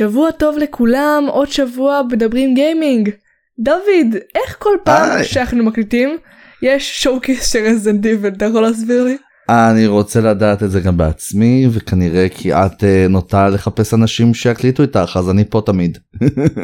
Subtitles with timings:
[0.00, 3.10] שבוע טוב לכולם, עוד שבוע מדברים גיימינג.
[3.58, 5.24] דוד, איך כל פעם היי.
[5.24, 6.16] שאנחנו מקליטים
[6.62, 9.16] יש שואו קייס של רזנט איבל, אתה יכול להסביר לי?
[9.48, 14.82] אני רוצה לדעת את זה גם בעצמי וכנראה כי את אה, נוטה לחפש אנשים שיקליטו
[14.82, 15.98] איתך אז אני פה תמיד.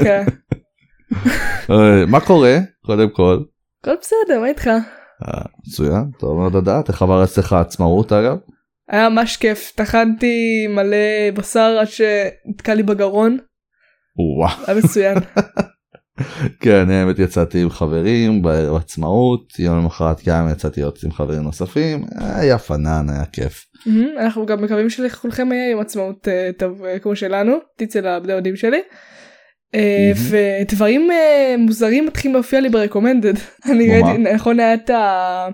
[0.05, 0.25] כן.
[1.71, 3.38] אה, מה קורה קודם כל?
[3.80, 4.66] הכל בסדר, מה איתך?
[4.66, 8.37] אה, מצוין טוב מאוד לדעת איך עבר אצלך העצמאות אגב?
[8.88, 13.38] היה ממש כיף, טחנתי מלא בשר עד שנתקע לי בגרון,
[14.38, 14.56] וואו.
[14.66, 15.18] היה מצוין.
[16.60, 22.04] כן האמת יצאתי עם חברים בערב עצמאות יום למחרת גם יצאתי עוד עם חברים נוספים
[22.18, 23.64] היה פנן היה כיף.
[24.18, 28.56] אנחנו גם מקווים שלכולכם היה יום עצמאות אה, טוב אה, כמו שלנו, אצל הבני דודים
[28.56, 28.80] שלי.
[29.74, 30.12] אה.
[30.30, 31.10] ודברים
[31.59, 33.34] מוזרים מתחילים להופיע לי ברקומנדד.
[33.71, 35.48] אני ראיתי, נכון היה את ה...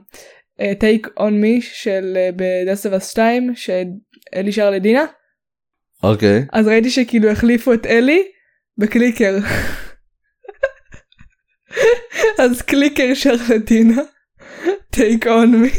[0.81, 5.05] take on me של בדסטבס 2 שאלי שר לדינה
[6.03, 8.23] אוקיי אז ראיתי שכאילו החליפו את אלי
[8.79, 9.39] בקליקר.
[12.39, 14.03] אז קליקר שר לדינה
[14.97, 15.79] take on me.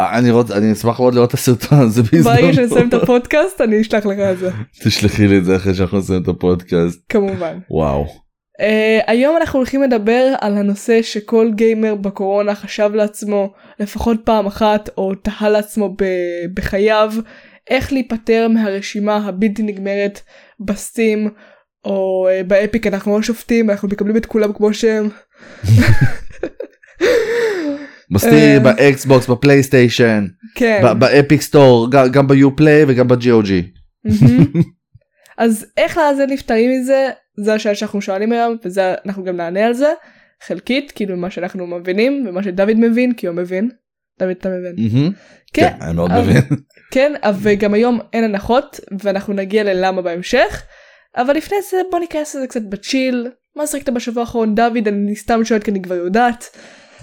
[0.00, 2.54] אה, אני רוצה אני אשמח מאוד לראות את הסרטון הזה ברגע בהזדמנות.
[2.54, 4.50] שנסיים את הפודקאסט אני אשלח לך את זה
[4.84, 7.58] תשלחי לי את זה אחרי שאנחנו נסיים את הפודקאסט כמובן.
[7.70, 8.25] וואו.
[8.60, 14.88] Uh, היום אנחנו הולכים לדבר על הנושא שכל גיימר בקורונה חשב לעצמו לפחות פעם אחת
[14.98, 17.12] או תהה לעצמו ב- בחייו
[17.70, 20.20] איך להיפטר מהרשימה הבלתי נגמרת
[20.60, 21.30] ב Steam
[21.84, 25.08] או אה, ב Epic אנחנו לא שופטים אנחנו מקבלים את כולם כמו שהם.
[28.14, 28.58] ב Steam אה.
[28.60, 30.82] ב Xbox ב PlayStation כן.
[30.98, 33.50] ב Epic Store גם ב Uplay וגם ב-GOG.
[34.04, 34.46] מהמם.
[35.38, 37.08] אז איך לעזאזל נפטרים מזה
[37.40, 39.92] זה השאלה שאנחנו שואלים היום וזה אנחנו גם נענה על זה
[40.46, 43.70] חלקית כאילו מה שאנחנו מבינים ומה שדוד מבין כי הוא מבין.
[44.20, 44.74] דוד אתה מבין.
[44.78, 45.12] מהמם.
[45.52, 45.70] כן.
[45.70, 46.42] כן, אני מאוד אבל- מבין.
[46.94, 50.62] כן, וגם היום אין הנחות, ואנחנו נגיע ללמה בהמשך.
[51.16, 53.28] אבל לפני זה בוא ניכנס לזה קצת בצ'יל.
[53.56, 54.88] מה שחקת בשבוע האחרון דוד?
[54.88, 56.56] אני סתם שואלת כי אני כבר יודעת.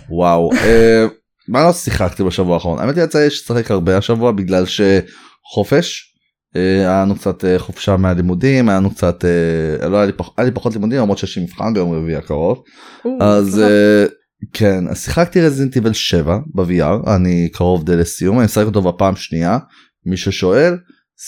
[0.10, 0.50] וואו.
[0.54, 1.06] אה,
[1.48, 2.80] מה לא שיחקתי בשבוע האחרון?
[2.80, 6.13] האמת יצא לי לשחק הרבה השבוע בגלל שחופש.
[6.56, 10.30] אה, היה לנו קצת אה, חופשה מהלימודים היה לנו קצת אה, לא היה לי, פח,
[10.38, 12.64] היה לי פחות לימודים למרות שיש לי מבחן ביום רביעי הקרוב.
[13.20, 13.62] אז
[14.54, 19.16] כן אז שיחקתי רזינט איבל 7 ב-VR אני קרוב די לסיום אני משחק אותו בפעם
[19.16, 19.58] שנייה.
[20.06, 20.78] מי ששואל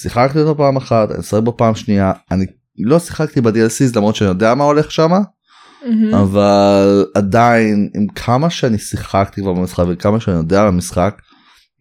[0.01, 2.11] שיחקתי אותו פעם אחת אני משחק בו פעם שנייה.
[2.31, 2.45] אני
[2.77, 6.13] לא שיחקתי ב-DLCs למרות שאני יודע מה הולך שם מהמם.
[6.13, 11.21] אבל עדיין עם כמה שאני שיחקתי כבר במשחק וכמה שאני יודע על המשחק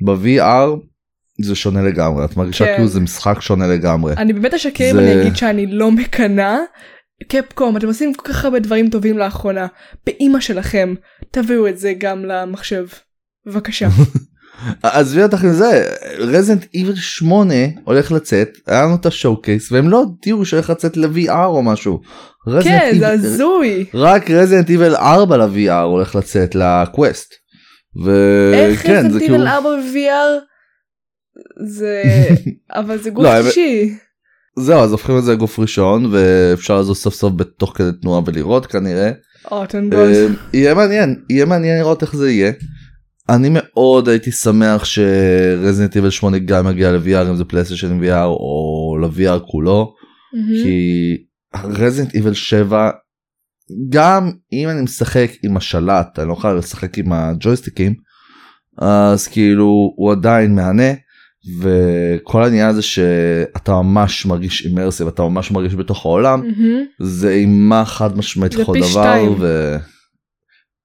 [0.05, 0.69] ב-VR
[1.40, 2.72] זה שונה לגמרי את מרגישה כן.
[2.76, 4.12] כאילו זה משחק שונה לגמרי.
[4.16, 6.58] אני באמת אשקר אם זה- אני אגיד שאני לא מקנאה.
[7.28, 9.66] קפקום אתם עושים כל כך הרבה דברים טובים לאחרונה.
[10.06, 10.94] באימא שלכם
[11.30, 12.86] תביאו את זה גם למחשב.
[13.46, 13.88] בבקשה.
[14.82, 15.84] עזבי אותך מזה
[16.18, 20.96] רזנט איבל 8 הולך לצאת היה לנו את השואו קייס והם לא הודיעו שהולך לצאת
[20.96, 22.00] ל-VR או משהו.
[22.64, 23.84] כן זה הזוי.
[23.94, 27.34] רק רזנט איבל 4 ל-VR הולך לצאת לקווסט.
[28.54, 30.53] איך וכן זה רזנט כאילו איבל 4 ב-VR?
[31.66, 32.03] זה
[32.78, 33.94] אבל זה גוף לא, האמת- אישי.
[34.59, 38.66] זהו אז הופכים את זה לגוף ראשון ואפשר לעשות סוף סוף בתוך כדי תנועה ולראות
[38.66, 39.10] כנראה.
[39.69, 39.98] תנגול.
[39.98, 42.53] אה, יהיה מעניין יהיה מעניין לראות איך זה יהיה.
[43.28, 48.97] אני מאוד הייתי שמח שרזנט איבל 8 גם יגיע ל-VR אם זה פלייסטיישן VR או
[49.03, 49.94] ל-VR כולו.
[50.62, 51.16] כי
[51.64, 52.91] רזנט איבל 7
[53.88, 57.94] גם אם אני משחק עם השלט אני לא יכול לשחק עם הג'ויסטיקים
[58.78, 59.64] אז כאילו
[59.97, 60.93] הוא עדיין מהנה
[61.60, 66.84] וכל העניין הזה שאתה ממש מרגיש אימרסיב אתה ממש מרגיש בתוך העולם מהמם.
[67.00, 69.34] זה אימה חד משמעית לכל דבר שתיים.
[69.38, 69.77] ו...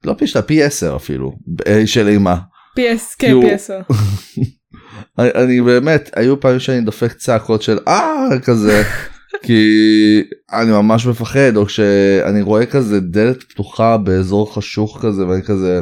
[0.04, 2.38] לא פי שתיים פי 10 אפילו ב- של אימה.
[2.76, 3.80] פי עשר, כן פי עשר.
[5.20, 8.84] אני, אני באמת היו פעמים שאני דופק צעקות של אה כזה
[9.46, 15.82] כי אני ממש מפחד או כשאני רואה כזה דלת פתוחה באזור חשוך כזה ואני כזה.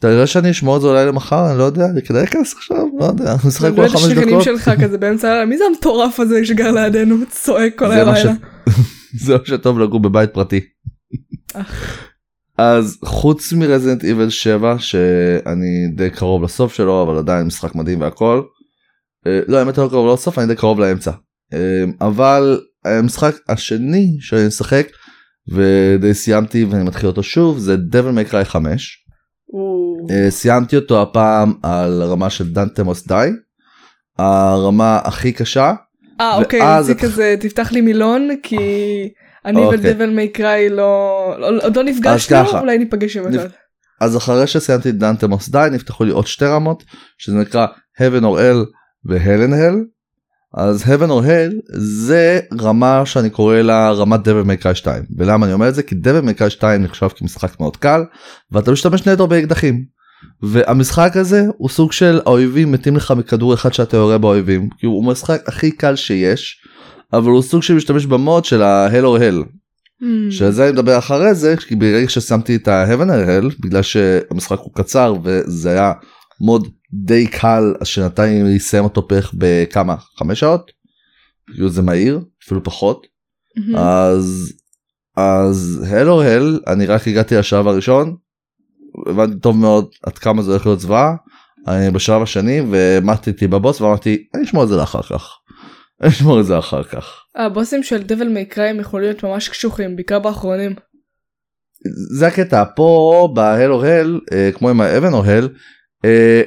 [0.00, 2.86] אתה יודע שאני אשמור את זה אולי למחר אני לא יודע אני כדאי להיכנס עכשיו
[2.98, 6.46] לא יודע אני משחק כל חמש דקות שלך כזה באמצע הלילה מי זה המטורף הזה
[6.46, 8.32] שגר לידינו צועק כל הלילה.
[9.24, 10.60] זה מה שטוב לגור בבית פרטי.
[12.58, 18.42] אז חוץ מרזנט איבל 7 שאני די קרוב לסוף שלו אבל עדיין משחק מדהים והכל.
[19.26, 21.10] אה, לא האמת לא קרוב לסוף אני די קרוב לאמצע.
[21.52, 24.86] אה, אבל המשחק השני שאני משחק
[25.52, 29.06] ודי סיימתי ואני מתחיל אותו שוב זה דבל מקראי 5.
[29.52, 33.28] או, אה, סיימתי אותו הפעם על רמה של דנטמוס די.
[34.18, 35.72] הרמה הכי קשה
[36.20, 38.56] אה אוקיי זה כזה תפתח לי מילון כי
[39.44, 39.78] אני אוקיי.
[39.78, 42.58] ודבל מייקראי לא לא- עוד לא נפגשנו.
[42.60, 43.48] אולי ניפגש יום נפ- אחד.
[44.00, 46.84] אז אחרי שסיימתי את דנטמוס די נפתחו לי עוד שתי רמות
[47.18, 47.66] שזה נקרא
[47.98, 48.66] heaven or hell
[49.04, 49.84] והלן הל
[50.54, 55.54] אז heaven or hell זה רמה שאני קורא לה רמת may cry 2 ולמה אני
[55.54, 58.04] אומר את זה כי may cry 2 נחשב כמשחק מאוד קל
[58.52, 59.84] ואתה משתמש נטו באקדחים.
[60.42, 65.04] והמשחק הזה הוא סוג של האויבים מתים לך מכדור אחד שאתה יורה באויבים כי הוא
[65.04, 66.62] המשחק הכי קל שיש
[67.12, 69.60] אבל הוא סוג שמשתמש במוד של ה-hell or hell
[70.02, 70.30] Hmm.
[70.30, 74.58] שעל זה אני מדבר אחרי זה כי ברגע ששמתי את ה-heaven or hell בגלל שהמשחק
[74.58, 75.92] הוא קצר וזה היה
[76.40, 80.70] מוד די קל שנתן לי לסיים אותו בערך בכמה חמש שעות
[81.54, 83.06] כאילו זה מהיר אפילו פחות.
[83.76, 84.52] אז
[85.16, 88.16] אז or hell אני רק הגעתי לשלב הראשון
[89.06, 91.14] הבנתי טוב מאוד עד כמה זה הולך להיות זוועה
[91.68, 95.36] אני בשלב השני ומטתי בבוס ואמרתי אני אשמור את זה לאחר כך.
[96.00, 97.24] אני אשמור את זה אחר כך.
[97.36, 100.74] הבוסים של דבל מייקריי יכולים להיות ממש קשוחים בעיקר באחרונים.
[102.18, 104.20] זה הקטע פה ב Hell or Hell
[104.54, 105.48] כמו עם Heaven or Hell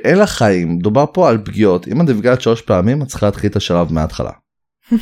[0.03, 3.49] אין לה חיים דובר פה על פגיעות אם את נפגעת שלוש פעמים את צריכה להתחיל
[3.49, 4.31] את השלב מההתחלה.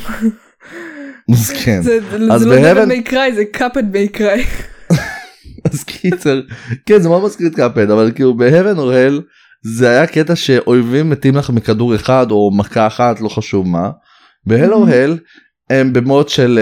[1.34, 2.00] אז כן זה
[2.32, 4.46] אז זה לא Devil ב Heaven- May Cry זה Cuphead May Cry.
[5.72, 6.42] אז קיצר
[6.86, 9.22] כן זה מאוד מזכיר את Cuphead אבל כאילו ב Heaven or Hell
[9.64, 13.90] זה היה קטע שאויבים מתים לך מכדור אחד או מכה אחת לא חשוב מה.
[14.46, 15.18] ב Hell or Hell
[15.70, 16.60] הם ב mode של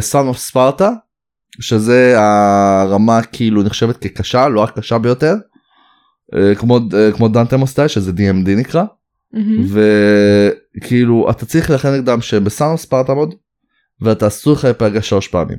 [0.00, 0.90] Son of Sparda
[1.60, 5.34] שזה הרמה כאילו נחשבת כקשה לא הקשה ביותר.
[6.34, 8.84] אה, כמו אה, כמו Dante Must Die שזה DMD נקרא
[9.32, 9.66] מהמם.
[10.76, 13.34] וכאילו אתה צריך להילחם נגדם שב Son of Sparda mode
[14.00, 15.58] ואתה אסור לך להיפגע שלוש פעמים.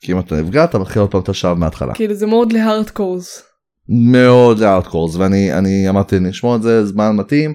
[0.00, 1.94] כי אם אתה נפגע אתה מתחיל עוד פעם את השלב מההתחלה.
[1.94, 3.42] כאילו זה מאוד ל hardcores.
[3.88, 7.54] מאוד ל hardcores ואני אני אמרתי אני אשמור את זה זמן מתאים.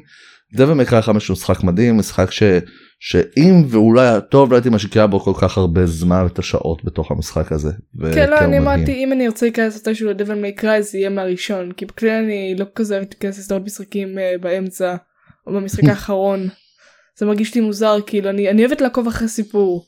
[0.56, 2.44] Devil May Cry 5 הוא משחק מדהים משחק ש,
[3.00, 7.52] שאם ואולי טוב לא הייתי משקיע בו כל כך הרבה זמן ואת השעות בתוך המשחק
[7.52, 7.72] הזה.
[8.14, 8.58] כן לא וכן, אני.
[8.60, 12.10] אמרתי אם אני ארצה להיכנס מתישהו ל Devil May Cry זה יהיה מהראשון כי בכלל
[12.10, 14.96] אני לא כזה אוהבת להיכנס לסדרות משחקים אה, באמצע
[15.48, 16.48] או במשחק האחרון.
[17.20, 19.86] זה מרגיש לי מוזר כאילו אני אני אוהבת לעקוב אחרי סיפור.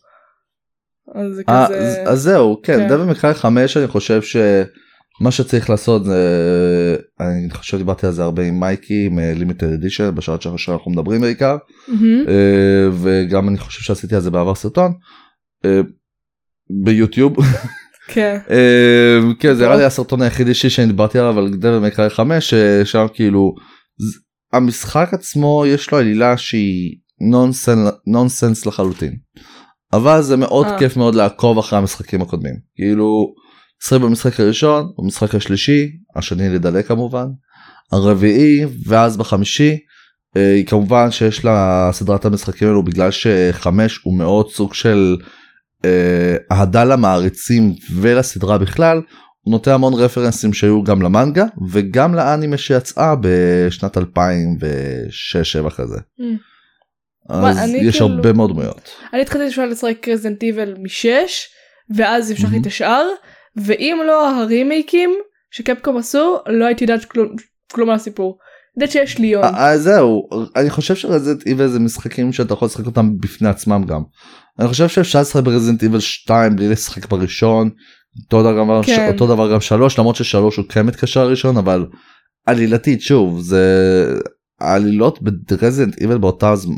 [1.16, 1.78] אז זה אה, כזה.
[1.78, 2.88] אז- אז זהו כן כן.
[2.90, 4.22] Devil May Cry 5 אני חושב
[5.20, 10.16] שמה שצריך לעשות זה אני חושב דיברתי על זה הרבה עם מייקי עם Limited Edition
[10.16, 11.58] בשעות שאנחנו מדברים בעיקר.
[12.28, 14.92] אה, וגם אני חושב שעשיתי על זה בעבר סרטון.
[15.66, 15.82] אה,
[16.84, 17.36] ביוטיוב
[18.14, 18.38] כן.
[18.50, 22.54] אה, כן זה נראה לי הסרטון היחידי שלי שאני דיברתי עליו על דבל מקראי 5
[22.84, 23.56] שם כאילו
[24.54, 26.96] המשחק עצמו יש לו עלילה שהיא
[27.32, 29.16] נונסנס נונסנס לחלוטין.
[29.94, 30.68] אבל זה מאוד.
[30.80, 33.34] כיף מאוד לעקוב אחרי המשחקים הקודמים כאילו
[33.86, 37.26] משחק במשחק הראשון במשחק השלישי השני לדלק כמובן
[37.92, 39.78] הרביעי ואז בחמישי
[40.38, 45.18] אה, כמובן שיש לה סדרת המשחקים האלו בגלל שחמש הוא מאוד סוג של
[45.86, 49.02] אה, אהדה למעריצים ולסדרה בכלל
[49.42, 54.02] הוא נותן המון רפרנסים שהיו גם למנגה וגם לאנימה שיצאה בשנת 2006-2007
[55.76, 55.98] כזה.
[55.98, 56.24] Mm.
[57.30, 58.90] אז יש כאילו- הרבה מאוד דמויות.
[59.14, 61.48] אני התחלתי לשאול לשחק רזנט איבל משש
[61.96, 62.60] ואז המשכתי.
[62.62, 63.06] את השאר
[63.58, 65.16] ואם לא הרימייקים
[65.52, 67.36] שקפקום עשו לא הייתי יודעת כלום
[67.72, 68.38] כלום על הסיפור.
[68.78, 69.44] יודעת שיש ליון.
[69.44, 73.84] אה, אה, זהו אני חושב שרזנט איבל זה משחקים שאתה יכול לשחק אותם בפני עצמם
[73.88, 74.02] גם.
[74.60, 77.70] אני חושב שאפשר לשחק ברזנט איבל 2 בלי לשחק בראשון.
[78.24, 79.10] אותו דבר, כן.
[79.14, 81.86] אותו דבר גם שלוש למרות ששלוש הוא כן מתקשר לראשון אבל
[82.46, 83.66] עלילתית שוב זה
[84.62, 86.18] העלילות ברזנט איבל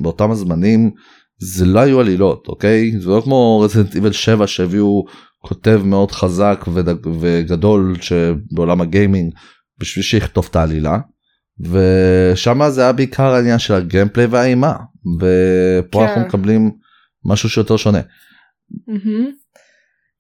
[0.02, 0.92] באותם הזמנים
[1.40, 5.06] זה לא היו עלילות אוקיי זה לא כמו רזנט איבל 7 שהביאו
[5.48, 6.66] כותב מאוד חזק
[7.20, 9.34] וגדול שבעולם הגיימינג
[9.80, 11.00] בשביל שיכתוב את העלילה.
[11.60, 14.74] ושם זה היה בעיקר העניין של הגיימפליי והאימה
[15.20, 16.06] ופה כן.
[16.06, 16.72] אנחנו מקבלים
[17.26, 18.02] משהו שיותר שונה.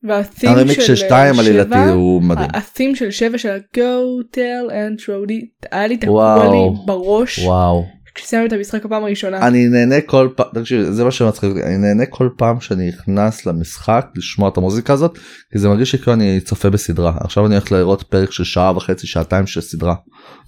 [0.03, 2.49] והתים של של 2 אה, עלילתי שבע, הוא מדהים.
[2.53, 5.33] התים של שבע של ה-go tell and throw
[5.71, 6.49] היה לי תקוע.
[6.51, 7.96] לי בראש וואו.
[8.17, 9.47] כשסיימתי את המשחק הפעם הראשונה.
[9.47, 13.45] אני נהנה כל פעם תקשיב זה מה שמצחיק אותי אני נהנה כל פעם שאני נכנס
[13.45, 15.17] למשחק לשמוע את המוזיקה הזאת
[15.53, 19.07] כי זה מרגיש שכאילו אני צופה בסדרה עכשיו אני הולך לראות פרק של שעה וחצי
[19.07, 19.95] שעתיים של סדרה.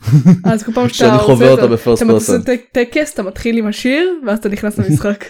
[0.52, 2.42] אז כל פעם שאתה חווה אותה בפרסט אתה פרסון.
[2.42, 5.26] ט- טקס אתה מתחיל עם השיר ואז אתה נכנס למשחק.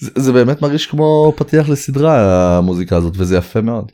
[0.00, 2.18] זה, באמת מרגיש כמו פתיח לסדרה
[2.58, 3.92] המוזיקה הזאת וזה יפה מאוד.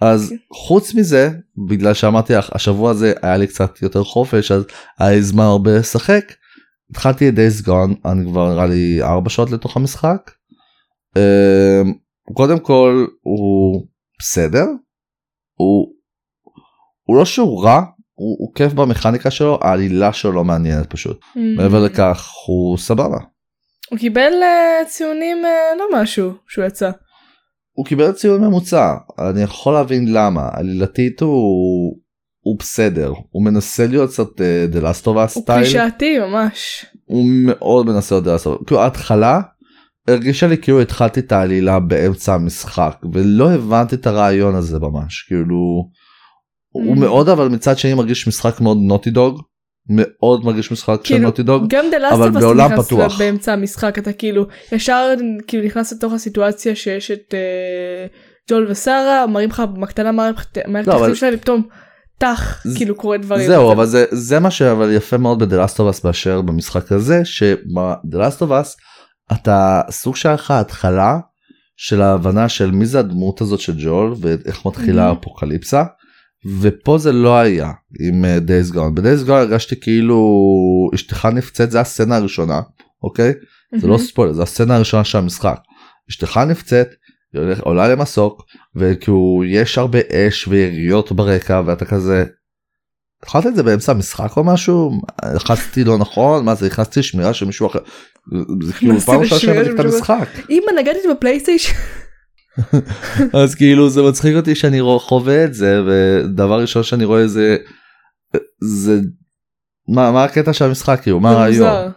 [0.00, 1.30] אז חוץ מזה
[1.68, 4.64] בגלל שאמרתי לך השבוע הזה היה לי קצת יותר חופש אז
[4.98, 6.24] היה לי זמן הרבה לשחק.
[6.90, 10.30] התחלתי את דייס גון אני כבר נראה לי 4 שעות לתוך המשחק.
[11.16, 11.92] אמ,
[12.34, 13.86] קודם כל הוא
[14.20, 14.66] בסדר.
[15.54, 15.94] הוא,
[17.02, 17.82] הוא לא שהוא רע
[18.14, 21.20] הוא, הוא כיף במכניקה שלו העלילה שלו לא מעניינת פשוט
[21.56, 23.18] מעבר לכך הוא סבבה.
[23.90, 26.90] הוא קיבל אה, ציונים אה, לא משהו שהוא יצא.
[27.72, 28.94] הוא קיבל ציון ממוצע
[29.30, 31.98] אני יכול להבין למה עלילתית הוא
[32.40, 34.28] הוא בסדר הוא מנסה להיות קצת
[34.82, 36.86] Last of Us הוא סטייל קלישאתי ממש.
[37.04, 39.40] הוא מאוד מנסה להיות of Us כאילו ההתחלה
[40.08, 45.90] הרגישה לי כאילו התחלתי את העלילה באמצע המשחק ולא הבנתי את הרעיון הזה ממש כאילו
[46.72, 46.98] הוא Mm.
[47.00, 49.42] מאוד אבל מצד שני מרגיש משחק מאוד נוטי דוג
[49.88, 53.18] מאוד מרגיש משחק של כאילו, נוטי דוג גם אבל בעולם פתוח.
[53.18, 55.14] באמצע המשחק אתה כאילו ישר
[55.46, 58.06] כאילו נכנס לתוך הסיטואציה שיש את אה,
[58.50, 61.62] ג'ול ושרה מראים לך בקטנה מערכת מערכת לא, שלהם ופתאום
[62.64, 63.46] ז- כאילו קורה דברים.
[63.46, 65.42] זהו אבל זה זה מה שאבל יפה מאוד
[65.78, 67.22] Us באשר במשחק הזה
[68.50, 68.68] Us
[69.32, 71.18] אתה סוג של לך ההתחלה
[71.76, 75.16] של ההבנה של מי זה הדמות הזאת של ג'ול ואיך מתחילה מהמם.
[75.16, 75.84] האפוקליפסה
[76.60, 80.20] ופה זה לא היה עם Days Gone ב-Days Gone הרגשתי כאילו
[80.94, 82.60] אשתך נפצעת זה הסצנה הראשונה
[83.02, 83.32] אוקיי
[83.80, 83.98] זה לא.
[83.98, 85.56] ספוילר זה הסצנה הראשונה של המשחק
[86.10, 86.88] אשתך נפצעת
[87.32, 88.42] היא הולכת- עולה למסוק
[88.76, 92.24] וכאילו יש הרבה אש ויריות ברקע ואתה כזה.
[93.22, 95.00] התחלת את זה באמצע המשחק או משהו
[95.34, 97.78] לחצתי לא נכון מה זה נכנסתי לשמירה של מישהו אחר.
[98.62, 101.72] זה כאילו נכנסתי פעם ראשונה שאני את המשחק אמא נגעתי בפלייסטיישן.
[103.42, 107.56] אז כאילו זה מצחיק אותי שאני חווה את זה ודבר ראשון שאני רואה זה
[108.60, 109.00] זה
[109.88, 111.68] מה מה הקטע של המשחק כאילו מה הרעיון.
[111.68, 111.88] מוזר.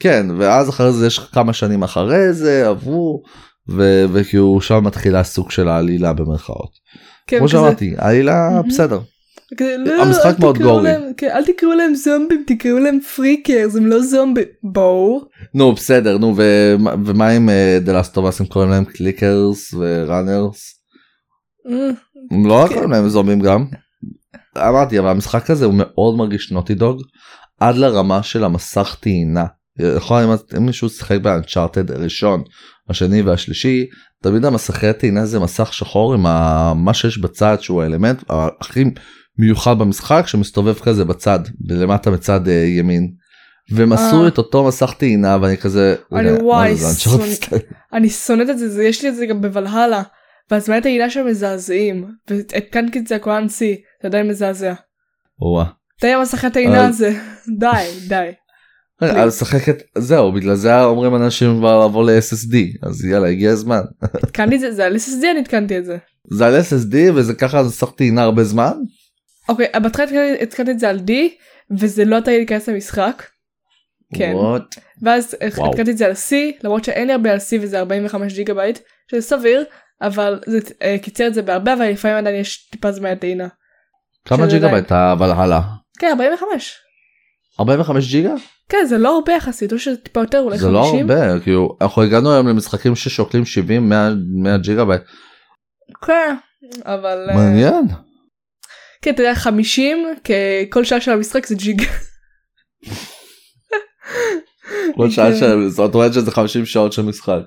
[0.00, 3.22] כן ואז אחרי זה יש כמה שנים אחרי זה עברו
[3.70, 6.70] ו- וכאילו שם מתחילה סוג של העלילה במרכאות.
[7.26, 8.62] כן, כמו כזה- שאמרתי העלילה.
[8.68, 9.00] בסדר.
[9.56, 10.82] כזה, לא, המשחק מאוד gory.
[10.84, 14.44] להם- כן, אל תקראו להם זומבים תקראו להם Freakers הם לא זומבים.
[14.62, 15.20] בואו.
[15.54, 19.86] נו בסדר נו ומה- ומה עם אה, Last of Us הם קוראים להם Clickers ו
[19.86, 20.82] Runners.
[21.70, 21.90] אה,
[22.30, 22.74] הם לא כן.
[22.74, 23.64] קוראים להם זומבים גם.
[24.58, 27.02] אמרתי אבל המשחק הזה הוא מאוד מרגיש Naughty Dog
[27.60, 29.44] עד לרמה של המסך טעינה.
[29.78, 32.42] להיות אם מישהו שיחק באנצ'ארטד הראשון
[32.88, 33.86] השני והשלישי
[34.22, 38.22] תמיד המסכי הטעינה זה מסך שחור עם ה- מה שיש בצד שהוא האלמנט
[38.60, 38.84] הכי
[39.38, 43.12] מיוחד במשחק שמסתובב כזה בצד למטה מצד אה, ימין.
[43.70, 44.28] והם עשו אה.
[44.28, 46.74] את אותו מסך טעינה ואני כזה אני וואי?
[47.92, 50.02] אני שונאת את זה, זה יש לי את זה גם בוולהלה.
[50.50, 52.06] והזמני העילה שם מזעזעים.
[52.30, 53.74] והתקנתי את זה C, זה
[54.04, 54.74] עדיין מזעזע.
[55.38, 55.64] וואה.
[56.00, 56.86] די המסכי הטעינה אה.
[56.86, 57.18] הזה.
[57.60, 58.30] די, די.
[59.04, 62.56] אז משחקת זהו בגלל זה אומרים אנשים כבר לעבור ל-SSD
[62.88, 63.80] אז יאללה הגיע הזמן
[64.24, 65.96] התקנתי את זה, זה על SSD אני התקנתי את זה.
[66.30, 68.72] זה על SSD וזה ככה מסך טעינה הרבה זמן
[69.48, 70.06] אוקיי, בהתחלה
[70.40, 71.10] התקנתי- את זה על D,
[71.78, 73.22] וזה לא נתן לי להיכנס למשחק.
[74.14, 74.32] כן.
[74.34, 74.80] What?
[75.02, 75.36] ואז.
[75.68, 76.32] התקנתי את זה על C,
[76.64, 78.78] למרות שאין לי הרבה על C וזה 45 ג'יגה בייט,
[79.10, 79.64] שזה סביר,
[80.02, 83.48] אבל זה אה, קיצר את זה בהרבה, אבל לפעמים עדיין יש טיפה זמן הטעינה.
[84.24, 84.68] כמה ג'יגה.
[84.68, 85.60] בייט אבל הלאה?
[85.98, 86.74] כן, 45.
[87.60, 88.34] 45 ג'יגה?
[88.72, 91.10] כן, זה לא הרבה יחסית, או שזה טיפה יותר, אולי זה לא 50.
[91.10, 94.10] הרבה כאילו אנחנו הגענו היום למשחקים ששוקלים 70 100
[94.42, 95.02] 100 ג'יגה בייט
[96.06, 96.36] כן,
[96.84, 97.26] אבל...
[97.30, 97.84] אה, מעניין.
[99.02, 100.06] כן, אתה יודע, 50,
[100.70, 101.84] כל שעה של המשחק זה ג'יגה.
[104.96, 105.36] כל שעה כן.
[105.36, 107.42] של זאת אומרת שזה 50 שעות של משחק.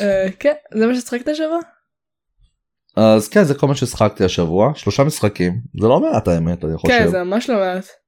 [0.00, 1.58] אה, כן, זה מה ששחקת השבוע?
[2.96, 6.92] אז כן זה כל מה ששחקתי השבוע שלושה משחקים זה לא מעט האמת אני חושב.
[6.92, 7.99] כן, זה ממש לא מעט.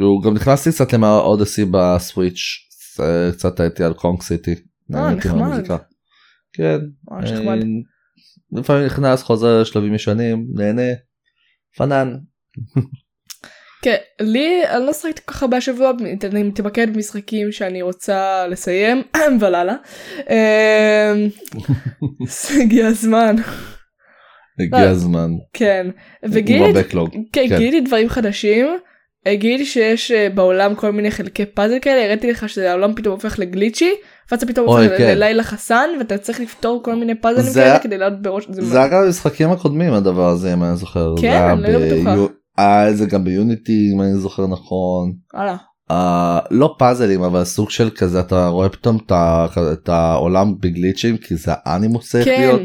[0.00, 4.54] כאילו, גם נכנסתי קצת לאודסי בסוויץ' זה קצת הייתי על קונג סיטי.
[4.88, 5.66] נהניתי נחמד.
[6.52, 6.78] כן.
[7.10, 7.58] ממש נחמד.
[7.58, 10.92] אה, לפעמים נכנס חוזר לשלבים ישנים נהנה.
[11.76, 12.16] פנן.
[13.82, 15.92] כן, לי, אני לא שחקתי כל כך הרבה השבוע,
[16.24, 19.02] אני מתמקד במשחקים שאני רוצה לסיים,
[19.40, 19.76] ולאללה.
[20.30, 21.12] אה,
[22.62, 23.36] הגיע הזמן,
[24.60, 24.90] הגיע.
[24.90, 25.30] הזמן.
[25.52, 25.86] כן.
[26.24, 27.10] וגיליתי הבקלוג.
[27.32, 27.84] כן, כן.
[27.84, 28.66] דברים חדשים.
[29.26, 33.38] אה, גיליתי שיש אה, בעולם כל מיני חלקי פאזל כאלה, הראיתי לך שהעולם פתאום הופך
[33.38, 33.90] לגליצ'י,
[34.30, 35.18] ואז אתה פתאום הופך כן.
[35.18, 38.46] ללילה חסן, ואתה צריך לפתור כל מיני פאזלים זה כאלה כדי לעלות בראש.
[38.50, 41.14] זה זה היה במשחקים הקודמים הדבר הזה אם אני זוכר.
[41.20, 42.90] כן, זה אני לא בטוחה.
[42.90, 45.12] את זה גם ביוניטי אם אני זוכר נכון.
[45.90, 49.12] אה, לא פאזלים אבל סוג של כזה אתה רואה פתאום את
[49.72, 52.60] את העולם בגליצ'ים כי זה האנימוס צריך כן, להיות.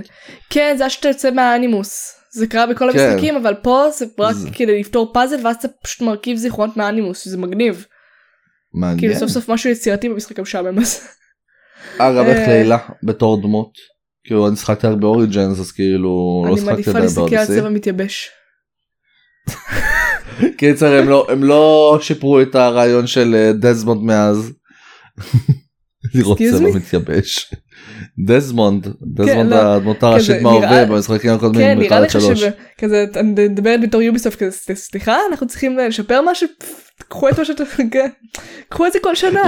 [0.50, 2.15] כן, זה שאתה יוצא מהאנימוס.
[2.36, 3.00] זה קרה בכל כן.
[3.00, 7.27] המשחקים, אבל פה זה רק זה- כדי לפתור פאזל, ואז אתה פשוט מרכיב זיכרונות מהאנימוס,
[7.27, 7.86] זה מגניב.
[8.74, 9.00] מעניין.
[9.00, 10.98] כאילו סוף סוף משהו יצירתי במשחק המשעמם הזה.
[11.98, 13.72] אגב איך אה, לילה בתור דמות.
[14.24, 17.46] כאילו אני שחקתי רק באוריג'נס אז כאילו לא אני שחקתי מעדיפה עדיין להסתכל על.
[17.46, 18.30] צבע מתייבש.
[20.58, 24.51] קיצר הם לא הם לא שיפרו את הרעיון של אה, דזמונד מאז.
[26.15, 26.70] לראות צבע?
[26.75, 27.54] מתייבש.
[28.26, 31.66] דזמונד דזמונד לא, הדמות הראשית כזה, מההווה במשחקים הקודמים.
[31.68, 32.44] כן, נראה לך שלוש.
[32.80, 36.48] שכזה, את מדברת בתור Ubisoft כזה, "ס- סליחה, אנחנו צריכים לשפר משהו?
[37.10, 38.10] קחו את מה שאתה, כן.
[38.70, 39.42] קחו את זה כל שנה.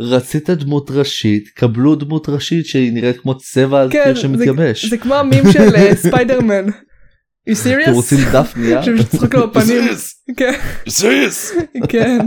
[0.00, 4.84] רצית דמות ראשית קבלו דמות ראשית שהיא נראית כמו צבע על כן, קיר זה- שמתייבש.
[4.84, 6.66] זה כמו המים של אה, ספיידרמן.
[7.50, 7.82] You serious?
[7.82, 8.80] אתם רוצים דף נייר?
[8.98, 9.88] שצחוק לו בפנים.
[9.88, 10.34] Serious?
[10.36, 10.52] כן,
[10.88, 11.60] Serious?
[11.88, 12.18] כן.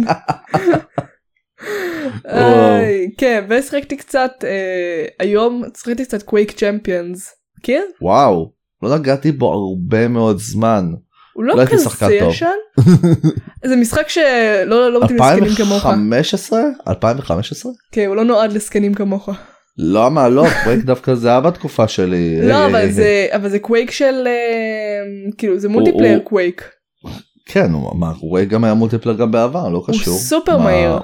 [3.17, 7.29] כן ושחקתי קצת אה, היום שחקתי קצת Quake Champions.
[7.59, 7.81] מכיר?
[8.01, 8.51] וואו
[8.83, 10.85] לא נגעתי בו הרבה מאוד זמן.
[11.33, 12.13] הוא לא לא כזה.
[12.29, 12.47] ישן.
[13.69, 15.85] זה משחק שלא לא מתאים לזקנים כמוך.
[15.85, 16.59] 2015?
[16.87, 17.71] 2015?
[17.91, 19.29] כן הוא לא נועד לזקנים כמוך.
[19.77, 22.39] למה לא קווייק דווקא זה היה בתקופה שלי.
[22.49, 25.01] לא אבל זה אבל זה קווייק של אה,
[25.37, 26.69] כאילו זה multiplayer הוא- קווייק.
[27.45, 30.17] כן הוא- מה קווייק גם היה multiplayer גם בעבר לא קשור.
[30.17, 30.99] סופר מה- מהיר.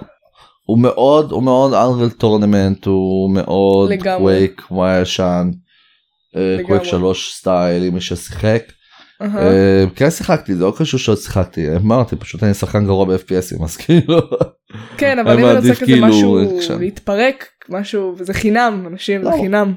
[0.66, 3.92] הוא מאוד הוא מאוד Unreal Tournament הוא מאוד.
[4.04, 5.50] קווייק הישן.
[6.36, 6.64] אה, לגמרי.
[6.66, 8.64] Quake 3 style עם מי ששיחק.
[9.22, 13.44] אה, כן שיחקתי זה לא קשור שלא שיחקתי אמרתי פשוט אני שחקן גרוע ב FPS
[13.44, 14.20] ים אז כאילו.
[14.98, 16.40] כן אבל אם אני רוצה כזה משהו.
[16.80, 19.36] להתפרק משהו וזה חינם אנשים זה לא.
[19.36, 19.74] חינם.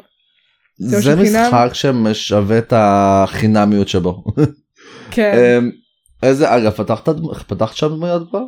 [0.78, 1.16] זה?
[1.16, 4.24] משחק שמשווה את החינמיות שבו.
[5.10, 5.58] כן.
[5.58, 5.70] אמ,
[6.22, 6.70] איזה אגב
[7.46, 8.42] פתחת שם דמויות כבר?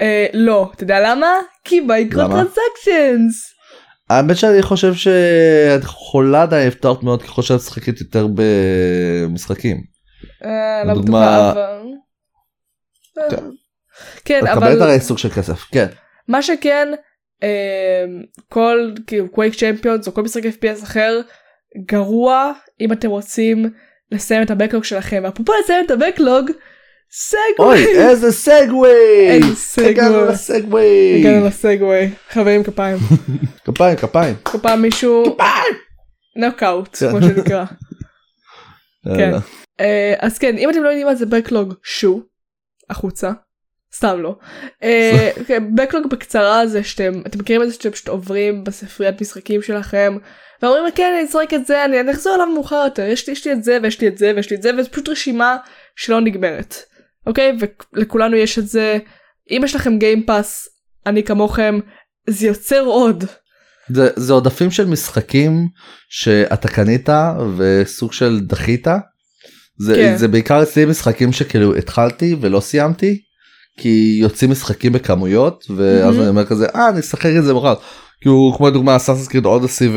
[0.00, 1.32] אה, לא אתה יודע למה?
[1.64, 2.34] כי מייקרו למה?
[2.34, 3.54] טרנזקשנס.
[4.10, 9.76] האמת שאני חושב שאת יכולה עדיין לפתוח דמויות ככל שאת משחקת יותר במשחקים.
[10.44, 11.82] אה, לא בטוחה אבל.
[13.18, 13.44] אה, כן.
[14.24, 15.86] כן את מקבלת אבל הרי סוג של כסף כן.
[16.28, 16.88] מה שכן
[17.42, 18.04] אה,
[18.48, 21.20] כל כאילו Quake Champions או כל משחק FPS אחר
[21.86, 23.70] גרוע אם אתם רוצים
[24.12, 26.50] לסיים את ה backlog שלכם אפרופו לסיים את ה backlog
[27.58, 28.90] אוי segue איזה segue.
[29.28, 29.90] איזה segue.
[29.90, 31.20] הגענו ל segue.
[31.20, 32.98] הגענו ל segue חברים כפיים
[33.66, 34.34] כפיים כפיים.
[34.62, 35.36] פעם מישהו
[36.36, 37.10] נוקאוט כן.
[37.10, 37.64] כמו שנקרא
[39.04, 39.20] כן.
[39.20, 39.38] יאללה.
[39.80, 42.22] אה, אז כן אם אתם לא יודעים מה זה בקלוג שו
[42.90, 43.32] החוצה
[43.96, 44.36] סתם לא.
[45.76, 50.16] בקלוג בקצרה זה שאתם אתם מכירים את זה שאתם פשוט עוברים בספריית משחקים שלכם
[50.62, 53.46] ואומרים כן אני אשחק את זה אני אני אחזור אליו מאוחר יותר יש לי יש
[53.46, 55.56] לי את זה ויש לי את זה ויש לי את זה וזה פשוט רשימה
[55.96, 56.74] שלא נגמרת
[57.28, 57.56] אוקיי
[57.92, 58.98] ולכולנו יש את זה
[59.50, 60.68] אם יש לכם גיימפאס
[61.06, 61.78] אני כמוכם
[62.28, 63.24] זה יוצר עוד
[63.88, 65.68] זה, זה עודפים של משחקים
[66.08, 67.08] שאתה קנית
[67.56, 68.86] וסוג של דחית.
[69.78, 70.16] זה, כן.
[70.16, 73.20] זה בעיקר אצלי משחקים שכאילו התחלתי ולא סיימתי
[73.78, 76.20] כי יוצאים משחקים בכמויות ואז מהמם.
[76.20, 77.74] אני אומר כזה אה אני אשחק את זה מחר.
[78.20, 79.90] כאילו כמו דוגמה Assassin's Creed Odyssey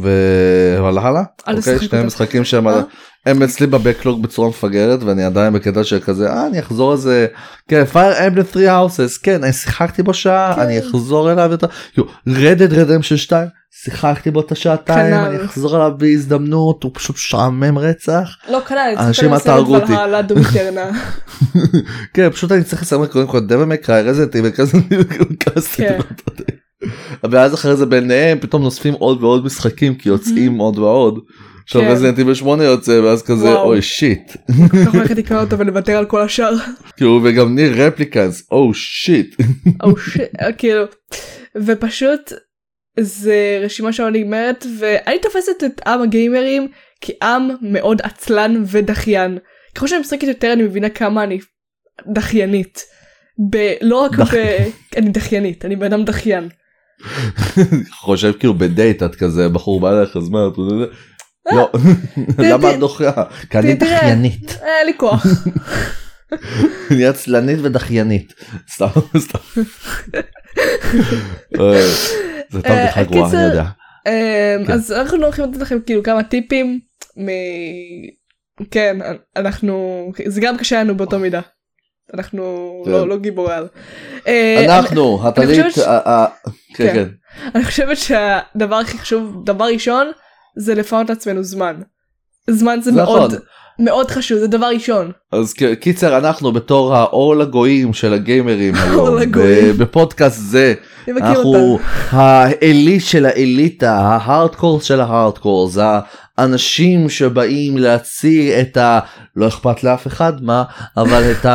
[0.00, 1.22] Valhalla.
[1.48, 2.02] אוקיי, שני.
[2.02, 2.82] משחקים שהם אה?
[3.26, 6.98] הם אצלי ב backlog בצורה מפגרת ואני עדיין בקטע של כזה אה אני אחזור על
[6.98, 7.26] זה
[7.68, 10.60] כן Fire Emblem 3 Houses כן אני שיחקתי בו שעה כן.
[10.60, 11.66] אני אחזור אליו יותר
[12.28, 13.48] רדד רדם של 2
[13.84, 15.26] שיחקתי בו את השעתיים כנ"ל.
[15.26, 19.92] אני אחזור אליו בהזדמנות הוא פשוט משעמם רצח לא כנ"ל אנשים, אל תהרגו אותי.
[22.14, 24.78] כן פשוט אני צריך לסיים קודם כל דבל מקראי רזנטי וכזה
[25.76, 25.98] כן.
[27.30, 31.18] ואז אחרי זה ביניהם פתאום נוספים עוד ועוד משחקים כי יוצאים עוד ועוד.
[31.64, 31.88] עכשיו כן.
[31.88, 33.52] רזנטי בשמונה יוצא ואז כזה.
[33.52, 36.54] אוי שיט אנחנו הולכת לקרוא אותו ולוותר על כל השאר.
[36.96, 39.36] כאילו וגם ניר רפליקנס או שיט
[39.82, 40.18] או ש...
[40.58, 40.84] כאילו
[41.56, 42.32] ופשוט
[43.00, 46.68] זה רשימה שלא נגמרת ואני תופסת את עם הגיימרים
[47.00, 49.38] כעם מאוד עצלן ודחיין.
[49.74, 51.38] ככל שאני משחקת יותר אני מבינה כמה אני
[52.12, 52.80] דחיינית.
[53.50, 53.56] ב...
[53.80, 54.36] לא רק ב...
[54.96, 56.48] אני דחיינית אני בן אדם דחיין.
[58.00, 60.88] חושב כאילו בדייט את כזה בחור בא אליך אז מה את יודעת?
[61.48, 61.70] אה, לא
[62.38, 63.24] למה את דוחה?
[63.50, 63.74] כי אני.
[63.74, 65.26] דחיינית אה, אין לי כוח.
[66.90, 68.34] אני עצלנית ודחיינית
[68.70, 68.86] סתם
[69.18, 69.38] סתם.
[71.60, 71.80] אה,
[72.50, 73.64] טוב אה, בדיחה גרועה אני יודע.
[74.06, 74.72] אמ, כן.
[74.72, 76.80] אז אנחנו הולכים לתת לכם כאילו כמה טיפים.
[78.70, 78.98] כן
[79.36, 81.40] אנחנו זה גם קשה לנו באותו מידה.
[82.14, 82.42] אנחנו
[82.84, 82.90] כן.
[82.90, 83.66] לא לא גיבורי על.
[84.26, 86.26] אה, אנחנו הטלית חושבת ש- ה- ה-
[86.74, 86.94] כן כן.
[86.94, 87.08] כן
[87.54, 90.06] אני חושבת שהדבר הכי חשוב דבר ראשון
[90.56, 91.76] זה לפנות לעצמנו זמן.
[92.50, 93.38] זמן זה מאוד נכון.
[93.78, 95.12] מאוד חשוב זה דבר ראשון.
[95.32, 99.18] אז קיצר אנחנו בתור האור לגויים של הגיימרים היום
[99.78, 100.74] בפודקאסט זה
[101.08, 101.78] אנחנו.
[102.10, 105.82] העילית של האליטה ההארדקור של ההארדקור זה
[106.38, 108.98] האנשים שבאים להציג את ה...
[109.36, 110.64] לא אכפת לאף אחד מה
[110.96, 111.46] אבל את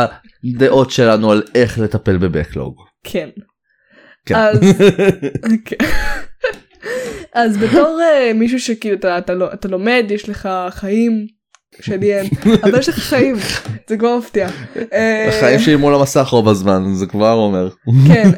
[0.44, 2.76] הדעות שלנו על איך לטפל בבקלוג.
[3.04, 3.30] כן.
[4.26, 4.36] כן.
[4.36, 4.60] אז
[5.66, 5.76] כן.
[7.34, 11.28] אז בתור אה, מישהו שכאילו אתה, אתה, לא- אתה לומד יש לך חיים
[11.82, 12.30] שלי אין
[12.64, 13.36] אבל יש לך חיים
[13.90, 14.50] זה כבר מפתיע.
[14.94, 17.70] אה, החיים שלי מול המסך רוב הזמן זה כבר אומר.
[18.08, 18.30] כן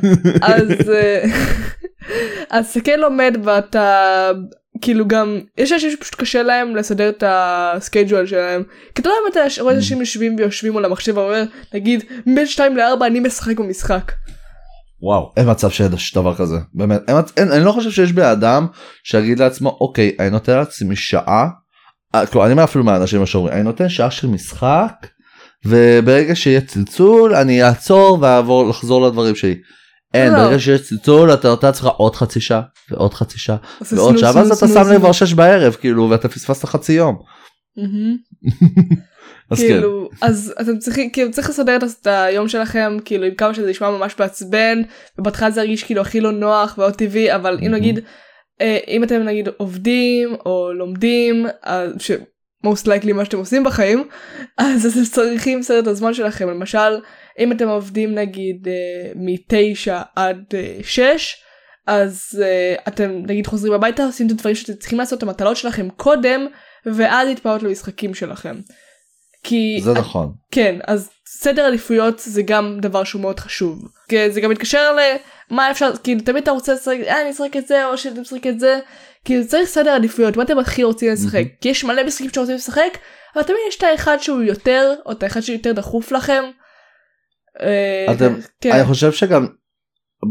[0.41, 1.23] אז אה,
[2.49, 4.31] אז אתה כן לומד ואתה
[4.81, 8.63] כאילו גם יש אנשים שפשוט קשה להם לסדר את הסקייג'ואל שלהם
[8.95, 12.45] כי אתה לא יודע אם אתה רואה אנשים יושבים ויושבים מול המחשב ואומר נגיד בין
[12.45, 14.11] 2 ל-4 אני משחק במשחק.
[15.01, 18.67] וואו אין מצב שיש דבר כזה באמת אין, אין, אני לא חושב שיש בן אדם
[19.03, 21.47] שיגיד לעצמו אוקיי אני נותן לעצמי שעה.
[22.15, 25.07] אה, כלומר, אני אומר אפילו מהאנשים שאומרים אני נותן שעה של משחק
[25.65, 29.55] וברגע שיהיה צלצול אני אעצור ואעבור לחזור לדברים שלי.
[30.13, 30.37] אין, לא.
[30.39, 33.57] ברגע שיש צלצול אתה נותן לעצמך עוד חצי שעה ועוד חצי שעה
[33.91, 34.99] ועוד שעה ואז אתה שם לב.
[34.99, 37.15] כבר שש בערב כאילו ואתה פספסת חצי יום.
[39.51, 39.67] אז כן.
[39.67, 43.89] כאילו אז אתם צריכים כאילו צריך לסדר את- היום שלכם כאילו עם כמה שזה נשמע
[43.91, 44.81] ממש מעצבן
[45.19, 47.71] ובהתחלה זה ירגיש כאילו הכי לא נוח ועוד טבעי אבל אם.
[47.71, 47.99] נגיד
[48.61, 52.11] אה, אם אתם נגיד עובדים או לומדים אז ש...
[52.65, 54.03] most likely מה שאתם עושים בחיים
[54.57, 56.97] אז אתם צריכים לסדר את הזמן שלכם למשל
[57.39, 61.43] אם אתם עובדים נגיד אה, מתשע עד אה, שש
[61.87, 65.89] אז אה, אתם נגיד חוזרים הביתה עושים את הדברים שאתם צריכים לעשות את המטלות שלכם
[65.89, 66.47] קודם
[66.85, 68.55] ואז להתפעות למשחקים שלכם.
[69.43, 70.33] כי זה נכון.
[70.51, 73.87] כן אז סדר עדיפויות זה גם דבר שהוא מאוד חשוב
[74.29, 74.95] זה גם מתקשר
[75.51, 78.47] למה אפשר כאילו תמיד אתה רוצה לשחק אה, אני אשחק את זה או שאתה משחק
[78.47, 78.79] את זה
[79.25, 81.49] כאילו צריך סדר עדיפויות מה אתם הכי רוצים לשחק מהמם.
[81.61, 82.97] כי יש מלא משחקים שרוצים לשחק
[83.35, 86.43] אבל תמיד יש את האחד שהוא יותר או את האחד שיותר דחוף לכם.
[87.61, 88.71] אה, אתם- כן.
[88.71, 89.47] אני חושב שגם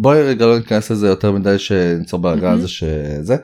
[0.00, 2.58] בואי רגע לא ניכנס לזה יותר מדי שניצור בלאגן מהמם.
[2.58, 3.37] הזה שזה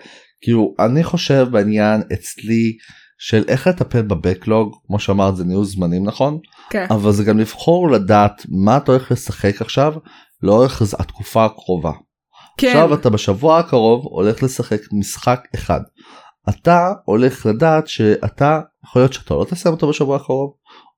[0.42, 2.72] כאילו אני חושב בעניין אצלי
[3.18, 6.38] של איך לטפל בבקלוג כמו שאמרת זה ניהול זמנים נכון
[6.70, 6.86] כן.
[6.90, 9.94] אבל זה גם לבחור לדעת מה אתה הולך לשחק עכשיו
[10.42, 11.92] לאורך התקופה הקרובה.
[12.58, 12.66] כן.
[12.66, 15.80] עכשיו אתה בשבוע הקרוב הולך לשחק משחק אחד.
[16.48, 20.52] אתה הולך לדעת שאתה יכול להיות שאתה לא תסיים אותו בשבוע הקרוב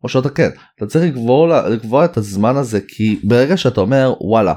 [0.04, 4.54] או שאתה כן אתה צריך לקבוע, לקבוע את הזמן הזה כי ברגע שאתה אומר וואלה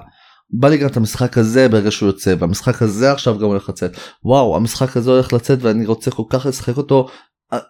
[0.50, 3.98] בא לי גם את המשחק הזה ברגע שהוא יוצא והמשחק הזה עכשיו גם הולך לצאת
[4.24, 7.08] וואו המשחק הזה הולך לצאת ואני רוצה כל כך לשחק אותו.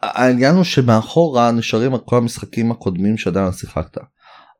[0.01, 3.97] העניין הוא שמאחורה נשארים כל המשחקים הקודמים שעדיין לא שיחקת.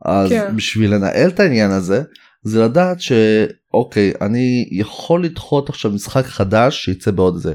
[0.05, 0.55] אז כן.
[0.55, 2.03] בשביל לנהל את העניין הזה
[2.43, 7.53] זה לדעת שאוקיי אני יכול לדחות עכשיו משחק חדש שייצא בעוד איזה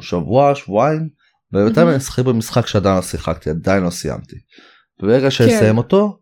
[0.00, 1.08] שבוע שבועיים
[1.52, 1.88] ובינתיים.
[1.88, 4.36] אני אשחק במשחק שעדיין לא שיחקתי עדיין לא סיימתי.
[5.02, 5.30] וברגע כן.
[5.30, 6.18] שאסיים אותו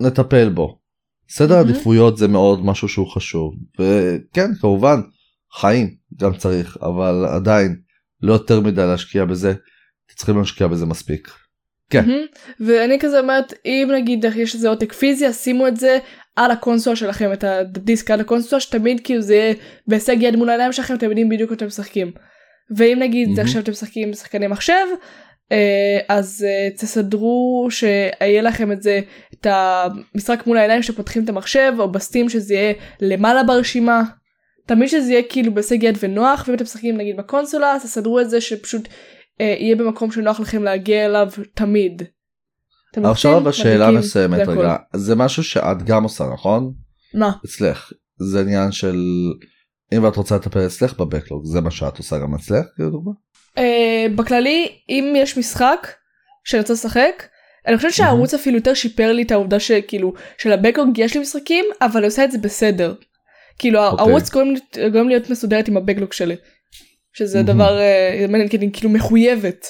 [0.00, 0.80] נטפל בו.
[1.28, 1.68] סדר מהמם.
[1.68, 5.00] עדיפויות זה מאוד משהו שהוא חשוב וכן כמובן
[5.52, 7.76] חיים גם צריך אבל עדיין
[8.22, 9.54] לא יותר מדי להשקיע בזה
[10.16, 11.30] צריכים להשקיע בזה מספיק.
[11.90, 12.06] כן.
[12.06, 12.24] מהמם.
[12.60, 15.98] ואני כזה אומרת אם נגיד יש איזה עותק פיזי שימו את זה
[16.36, 19.54] על הקונסולה שלכם את הדיסק על הקונסולה שתמיד כאילו זה יהיה
[19.86, 22.12] בהישג יד מול העיניים שלכם אתם יודעים בדיוק אתם משחקים.
[22.76, 23.40] ואם נגיד מהמם.
[23.40, 24.86] עכשיו אתם משחקים שחקני מחשב
[26.08, 29.00] אז אה, תסדרו שיהיה לכם את זה
[29.34, 34.02] את המשחק מול העיניים שפותחים את המחשב או בסטים שזה יהיה למעלה ברשימה.
[34.66, 38.30] תמיד שזה יהיה כאילו בהישג יד ונוח ואם אתם משחקים נגיד בקונסולה אז תסדרו את
[38.30, 38.88] זה שפשוט
[39.40, 42.02] אה, יהיה במקום שנוח לכם להגיע אליו תמיד.
[42.96, 44.48] עכשיו לוחצים, אבל שאלה מדליקים, מסוימת.
[44.48, 46.72] רגע זה משהו שאת גם עושה נכון?
[47.14, 47.32] מה?
[47.44, 48.96] אצלך זה עניין של
[49.92, 53.02] אם את רוצה לטפל אצלך בבקלוג זה מה שאת עושה גם אצלך כאילו?
[53.60, 55.92] אה, בכללי אם יש משחק
[56.44, 57.26] שאני רוצה לשחק
[57.66, 61.20] אני חושבת שהערוץ אפילו יותר שיפר לי את העובדה שכאילו של ה backlog יש לי
[61.20, 62.94] משחקים אבל אני עושה את זה בסדר.
[63.58, 64.04] כאילו אוקיי.
[64.04, 66.36] הערוץ גורם לי- להיות מסודרת עם ה backlog שלי.
[67.12, 67.52] שזה מהמם.
[67.52, 69.66] דבר אה, מעניין כי אני כאילו מחויבת.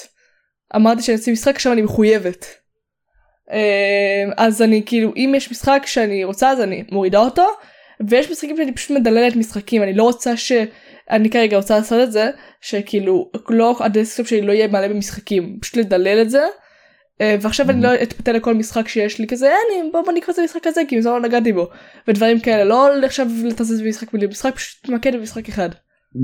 [0.75, 2.45] אמרתי שאני אעשה משחק עכשיו אני מחויבת.
[3.51, 7.47] אה, אז אני כאילו אם יש משחק שאני רוצה אז אני מורידה אותו
[8.09, 10.51] ויש משחקים שאני פשוט מדללת משחקים אני לא רוצה ש...
[11.11, 12.29] אני כרגע רוצה לעשות את זה
[12.61, 16.41] שכאילו לא ה desktop שלי לא יהיה מלא במשחקים פשוט לדלל את זה.
[17.21, 17.83] אה, ועכשיו אני Mhm.
[17.83, 20.97] לא אתפתה לכל משחק שיש לי כזה אני בוא בוא נקרא את המשחק הזה כי
[20.97, 21.67] מזמן לא נגעתי בו
[22.07, 25.69] ודברים כאלה לא עכשיו לתזז במשחק במשחק פשוט תתמקד במשחק אחד.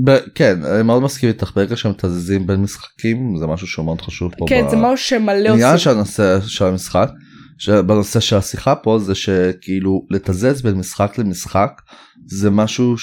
[0.04, 4.32] ב- כן אני מאוד מסכים איתך ברגע שמתזזים בין משחקים זה משהו שהוא מאוד חשוב
[4.38, 4.44] פה.
[4.48, 5.78] כן ב- זה משהו שמלא עושים.
[5.78, 7.08] של הנושא של המשחק
[7.86, 11.70] בנושא של השיחה פה זה שכאילו לתזז בין משחק למשחק
[12.26, 12.94] זה משהו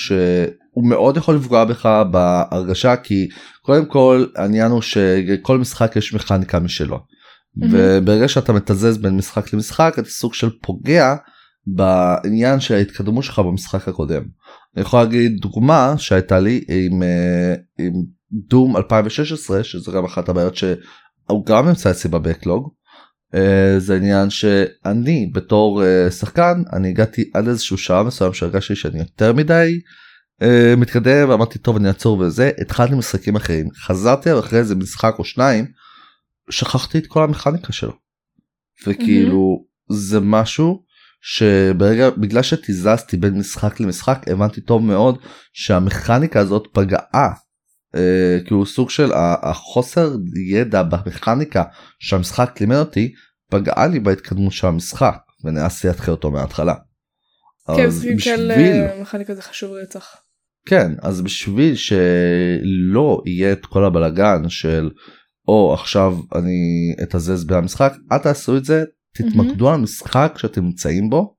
[0.76, 3.28] שהוא מאוד יכול לפגוע בך בהרגשה כי
[3.62, 7.00] קודם כל העניין הוא שכל משחק יש מכניקה משלו.
[7.56, 7.74] מהמם.
[7.78, 11.16] וברגע שאתה מתזז בין משחק למשחק אתה סוג של פוגע
[11.68, 14.24] בעניין של ההתקדמות שלך במשחק הקודם.
[14.76, 17.94] אני יכול להגיד דוגמה שהייתה לי עם, אה, עם
[18.32, 22.70] דום 2016 שזה גם אחת הבעיות שהוא גם נמצא אצלי בבקלוג.
[23.36, 29.00] אה, זה עניין שאני בתור אה, שחקן אני הגעתי עד איזשהו שעה מסוים שהרגשתי שאני
[29.00, 29.80] יותר מדי
[30.78, 35.66] מתקדם ואמרתי טוב אני אעצור וזה התחלתי משחקים אחרים חזרתי אחרי איזה משחק או שניים
[36.50, 37.94] שכחתי את כל המכניקה שלו.
[38.88, 40.84] וכאילו זה משהו
[41.22, 45.18] שברגע בגלל שתיזזתי בין משחק למשחק הבנתי טוב מאוד
[45.54, 47.34] שהמכניקה הזאת פגעה.
[47.96, 50.16] אה, כאילו סוג של החוסר
[50.50, 51.64] ידע במכניקה
[52.00, 53.14] שהמשחק לימד אותי
[53.52, 56.76] פגעה לי בהתקדמות של המשחק ונאלצתי להתחיל אותו מההתחלה.
[57.76, 60.16] כן, בשביל אה, מכניקה זה חשוב רצח.
[60.66, 64.90] כן אז בשביל שלא יהיה את כל הבלגן של
[65.48, 71.36] או עכשיו אני אתזז במשחק אל תעשו את זה תתמקדו על משחק שאתם נמצאים בו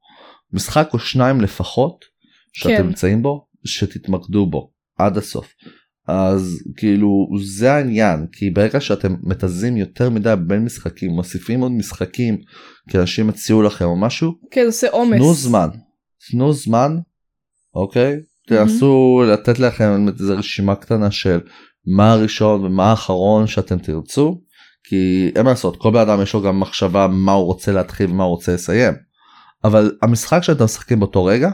[0.53, 2.05] משחק או שניים לפחות
[2.53, 2.87] שאתם כן.
[2.87, 5.53] נמצאים בו שתתמקדו בו עד הסוף.
[6.09, 12.39] אז כאילו זה העניין כי ברגע שאתם מתזים יותר מדי בין משחקים מוסיפים עוד משחקים
[12.91, 15.19] כי אנשים הציעו לכם או משהו כן, זה עושה עומס.
[15.19, 15.69] תנו זמן
[16.31, 16.97] תנו זמן
[17.75, 21.41] אוקיי תנסו לתת לכם איזה רשימה קטנה של
[21.87, 24.41] מה הראשון ומה האחרון שאתם תרצו
[24.85, 28.11] כי אין מה לעשות כל בן אדם יש לו גם מחשבה מה הוא רוצה להתחיל
[28.11, 28.95] ומה הוא רוצה לסיים.
[29.65, 31.51] אבל המשחק שאתם משחקים באותו רגע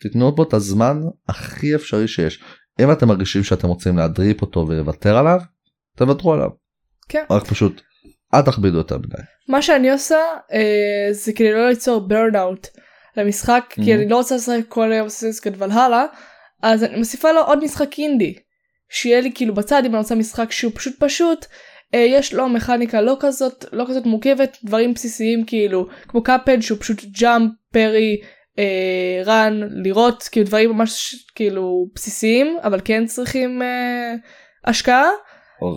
[0.00, 2.42] תתנו בו את הזמן הכי אפשרי שיש.
[2.80, 5.40] אם אתם מרגישים שאתם רוצים להדריפ אותו ולוותר עליו
[5.96, 6.50] תוותרו עליו.
[7.08, 7.24] כן.
[7.30, 7.82] רק פשוט
[8.34, 9.22] אל תכבידו יותר מדי.
[9.48, 10.18] מה שאני עושה
[10.52, 12.66] אה, זה כדי לא ליצור burnout
[13.16, 13.84] למשחק Mhm.
[13.84, 16.06] כי אני לא רוצה לשחק כל היום Assassin's Creed Valhalla
[16.62, 18.34] אז אני מוסיפה לו עוד משחק אינדי
[18.90, 21.46] שיהיה לי כאילו בצד אם אני רוצה משחק שהוא פשוט פשוט
[21.94, 26.78] אה, יש לו מכניקה לא כזאת לא כזאת מורכבת דברים בסיסיים כאילו כמו Cuphead שהוא
[26.80, 28.20] פשוט jump parry
[28.58, 34.14] אה, run לראות כאילו דברים ממש כאילו בסיסיים אבל כן צריכים אה,
[34.64, 35.08] השקעה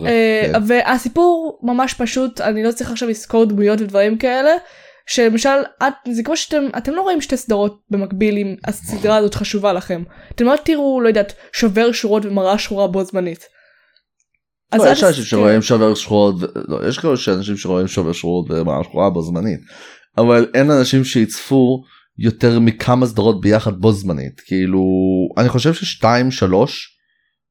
[0.04, 0.52] כן.
[0.66, 4.50] והסיפור ממש פשוט אני לא צריך עכשיו לזכור דמויות ודברים כאלה
[5.10, 5.48] שלמשל
[5.82, 10.02] את זה כמו שאתם אתם לא רואים שתי סדרות במקביל אם הסדרה הזאת חשובה לכם.
[10.34, 13.44] אתם לא תראו לא יודעת שובר שורות ומראה שחורה בו זמנית.
[14.74, 16.34] לא, יש אנשים תס- שרואים שובר שחורות,
[16.68, 19.60] לא, יש כאלה אנשים שרואים שובר שחורות ומראה שחורה בו זמנית,
[20.18, 21.82] אבל אין אנשים שיצפו
[22.18, 24.84] יותר מכמה סדרות ביחד בו זמנית, כאילו
[25.38, 26.96] אני חושב ששתיים שלוש,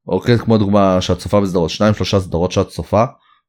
[0.08, 3.04] אוקיי כמו דוגמה שאת צופה בסדרות, שניים שלושה סדרות שאת צופה,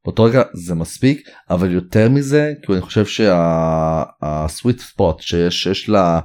[0.06, 6.20] באותו רגע זה מספיק, אבל יותר מזה, כי אני חושב שהסוויט ספוט שיש שיש לה,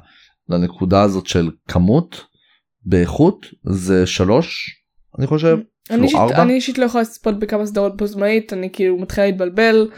[0.49, 2.25] לנקודה הזאת של כמות
[2.85, 4.71] באיכות זה שלוש,
[5.19, 5.59] אני חושב.
[5.91, 6.43] אני אישית, ארבע?
[6.43, 9.89] אני אישית לא יכולה לצפות בכמה סדרות בו זמנית אני כאילו מתחילה להתבלבל.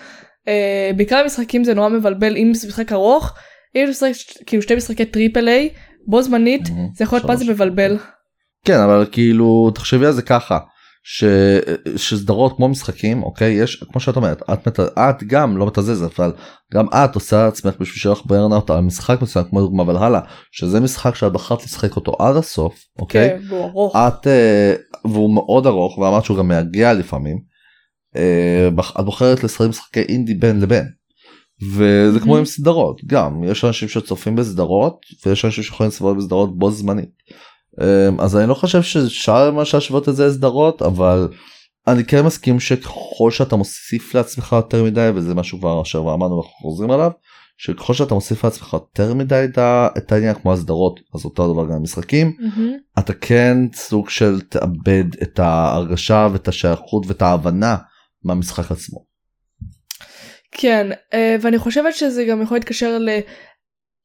[0.49, 3.35] אה, בעיקר משחקים זה נורא מבלבל אם זה משחק ארוך.
[3.77, 5.69] אם זה משחק כאילו שתי משחקי triple A
[6.07, 6.89] בו זמנית מהמם.
[6.95, 7.53] זה יכול להיות מה זה.
[7.53, 7.97] מבלבל.
[8.65, 10.59] כן אבל כאילו תחשבי על זה ככה
[11.03, 11.25] ש...
[11.97, 14.81] שסדרות כמו משחקים אוקיי יש כמו שאת אומרת את, מת...
[14.81, 16.33] את גם לא מתזזת אבל
[16.75, 20.21] גם את עושה לעצמך בשביל שיהיה לך burnout על משחק מסוים כמו דוגמה ולהלה
[20.53, 23.97] שזה משחק שאת בחרת לשחק אותו עד הסוף אוקיי כן, והוא ארוך.
[23.97, 27.39] את אה, והוא מאוד ארוך ואמרת שהוא גם מייגע לפעמים.
[28.17, 28.69] אה,
[29.01, 30.85] את בוחרת לשחק משחקי אינדי בין לבין.
[31.63, 32.39] וזה כמו Mhm.
[32.39, 37.11] עם סדרות גם יש אנשים שצופים בסדרות ויש אנשים שיכולים לצפות בסדרות בו זמנית.
[37.81, 41.29] אה, אז אני לא חושב שאפשר ממש להשוות את זה לסדרות אבל
[41.87, 46.53] אני כן מסכים שככל שאתה מוסיף לעצמך יותר מדי וזה משהו כבר אשר אמרנו ואנחנו
[46.63, 47.11] חוזרים עליו
[47.57, 49.45] שככל שאתה מוסיף לעצמך יותר מדי
[49.99, 52.73] את העניין כמו הסדרות אז אותו דבר גם המשחקים מהמם.
[52.99, 57.77] אתה כן סוג של תאבד את ההרגשה ואת השייכות ואת ההבנה
[58.25, 59.05] מהמשחק עצמו.
[60.53, 63.09] כן אה, ואני חושבת שזה גם יכול להתקשר ל...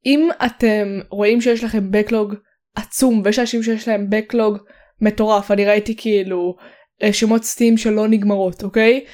[0.06, 2.34] אם אתם רואים שיש לכם בקלוג
[2.76, 4.58] עצום ויש אנשים שיש להם בקלוג
[5.02, 5.52] מטורף.
[5.52, 6.56] אני ראיתי כאילו
[7.04, 9.06] אה, שמות סטים שלא נגמרות אוקיי?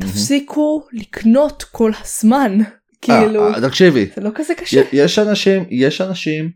[0.00, 2.58] תפסיקו לקנות כל הזמן.
[3.00, 4.06] כאילו אה, אה, תקשיבי.
[4.16, 4.82] זה לא כזה קשה.
[4.92, 6.50] יש אנשים יש אנשים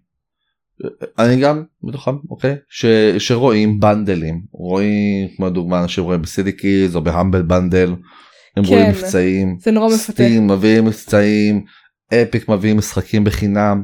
[1.19, 2.57] אני גם בתוכם אוקיי?
[2.69, 2.87] ש,
[3.19, 4.41] שרואים בנדלים.
[4.53, 7.95] רואים כמו דוגמה אנשים רואים ב CD Keys או ב Humble Bundle
[8.57, 8.69] הם כן.
[8.69, 9.57] רואים מבצעים.
[9.61, 10.13] זה נורא מפתה.
[10.13, 11.65] Steam מביאים מבצעים.
[12.15, 13.83] Epic מביאים משחקים בחינם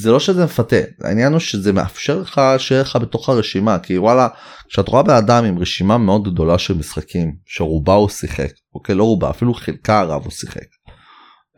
[0.00, 4.28] זה לא שזה מפתה העניין הוא שזה מאפשר לך שיהיה לך בתוך הרשימה כי וואלה
[4.68, 9.04] כשאת רואה בן אדם עם רשימה מאוד גדולה של משחקים שרובה הוא שיחק אוקיי לא
[9.04, 10.66] רובה אפילו חלקה הרב הוא שיחק.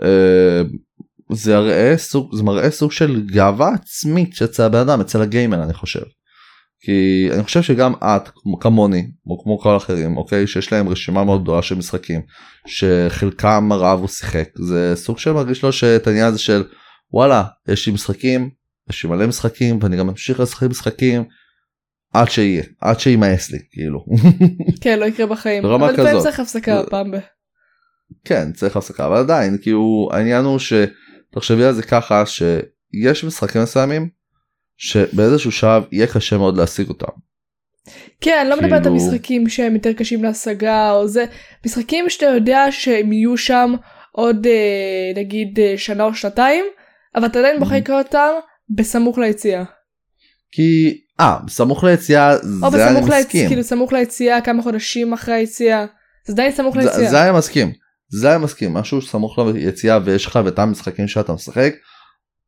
[0.02, 0.62] אה,
[1.32, 5.74] זה יראה סוג זה מראה סוג של גאווה עצמית שאצל הבן אדם אצל הגיימר אני
[5.74, 6.02] חושב.
[6.80, 11.24] כי אני חושב שגם את כמו- כמוני או כמו כל האחרים אוקיי שיש להם רשימה
[11.24, 12.20] מאוד גדולה של משחקים
[12.66, 16.64] שחלקם הרב הוא שיחק זה סוג של מרגיש לו שאת העניין הזה של
[17.12, 18.50] וואלה יש לי משחקים
[18.90, 21.24] יש לי מלא משחקים ואני גם אמשיך לשחק משחקים
[22.12, 24.04] עד שיהיה עד שימאס לי כאילו
[24.82, 25.62] כן לא יקרה בחיים.
[25.62, 26.22] ברמה אבל לפעמים כזאת.
[26.22, 27.16] צריך הפסקה פעם ב...
[28.24, 34.08] כן צריך הפסקה אבל עדיין כאילו העניין הוא שתחשבי על זה ככה שיש משחקים מסוימים
[34.76, 37.12] שבאיזשהו שלב יהיה קשה מאוד להשיג אותם.
[38.20, 41.24] כן, אני לא מדברת על כאילו- משחקים שהם יותר קשים להשגה או זה,
[41.66, 43.74] משחקים שאתה יודע שהם יהיו שם
[44.12, 46.64] עוד אה, נגיד אה, שנה או שנתיים,
[47.16, 47.76] אבל אתה עדיין בוחר.
[47.76, 48.28] לקרוא אותם
[48.76, 49.64] בסמוך ליציאה.
[50.52, 53.48] כי אה סמוך ליציאה זה אני ליציאה, מסכים.
[53.48, 55.86] כאילו סמוך ליציאה כמה חודשים אחרי היציאה,
[56.26, 57.10] זה עדיין סמוך זה, ליציאה.
[57.10, 57.72] זה אני מסכים.
[58.08, 61.74] זה אני מסכים משהו סמוך ליציאה ויש לך את המשחקים שאתה משחק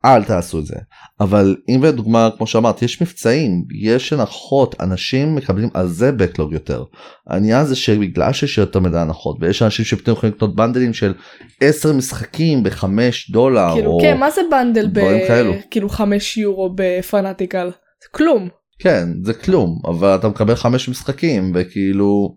[0.05, 0.77] אל תעשו את זה
[1.21, 6.85] אבל אם לדוגמה כמו שאמרת יש מבצעים יש הנחות אנשים מקבלים על זה backlog יותר.
[7.27, 11.15] העניין זה שבגלל שיש יותר מדי הנחות ויש אנשים שפתאום יכולים לקנות בנדלים של
[11.61, 15.01] 10 משחקים בחמש דולר כאילו או כן, מה זה bundle ב...
[15.29, 15.53] כאלו.
[15.71, 17.71] כאילו 5 יורו ב Fanatical?
[18.11, 18.49] כלום.
[18.79, 22.37] כן זה כלום אבל אתה מקבל חמש משחקים וכאילו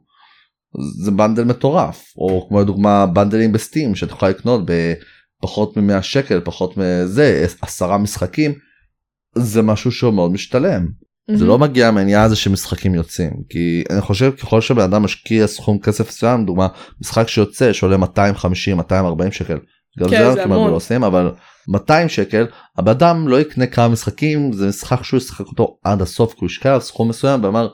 [1.04, 4.62] זה bundle מטורף או כמו לדוגמה בנדלים ב Steam שאתה יכול לקנות
[5.42, 8.54] בפחות מ-100 שקל פחות מזה עשרה משחקים
[9.36, 10.88] זה משהו שהוא מאוד משתלם.
[11.36, 15.80] זה לא מגיע מהעניין הזה שמשחקים יוצאים כי אני חושב ככל שבן אדם משקיע סכום
[15.80, 16.68] כסף מסוים דוגמה
[17.02, 19.58] משחק שיוצא שעולה 250 240 שקל.
[20.00, 20.70] גם כן, זה זה המון.
[20.70, 21.32] לא עושים אבל
[21.68, 22.46] 200 שקל
[22.78, 26.48] הבן אדם לא יקנה כמה משחקים זה משחק שהוא ישחק אותו עד הסוף כי הוא
[26.48, 27.68] השקיע סכום מסוים ואמר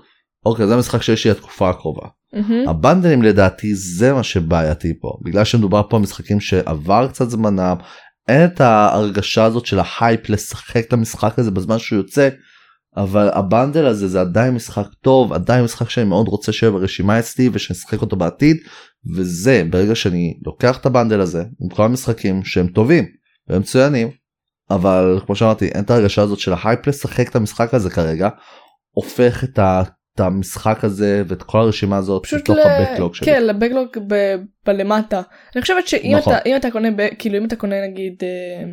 [0.48, 2.08] אוקיי זה משחק שיש לי התקופה הקרובה.
[2.34, 2.68] מהמם.
[2.70, 7.76] הבנדלים לדעתי זה מה שבעייתי פה בגלל שמדובר פה משחקים שעבר קצת זמנם
[8.28, 12.30] אין את ההרגשה הזאת של ההייפ לשחק את המשחק הזה בזמן שהוא יוצא
[12.98, 17.20] אבל ה bundle הזה זה עדיין משחק טוב עדיין משחק שאני מאוד רוצה שיהיה ברשימה
[17.20, 18.58] אצלי ושנשחק אותו בעתיד
[19.16, 23.06] וזה ברגע שאני לוקח את ה bundle הזה עם כל המשחקים שהם טובים
[23.48, 24.10] והם מצוינים
[24.70, 28.30] אבל כמו שאמרתי אין את ההרגשה הזאת של ההייפ לשחק את המשחק הזה כרגע
[28.92, 29.84] הופך את ה...
[30.18, 32.60] את המשחק הזה ואת כל הרשימה הזאת פשוט לתוך ל...
[32.60, 33.26] ה backlog שלי.
[33.26, 34.36] כן ל backlog ב...
[34.66, 35.22] בלמטה
[35.56, 36.34] אני חושבת שאם נכון.
[36.34, 37.08] אתה אם אתה קונה ב...
[37.20, 38.72] כאילו אם אתה קונה נגיד אה,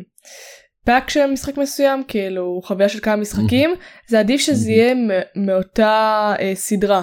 [0.85, 3.73] pack של משחק מסוים כאילו חוויה של כמה משחקים
[4.09, 4.71] זה עדיף שזה.
[4.71, 4.95] יהיה
[5.35, 7.01] מאותה אה, סדרה.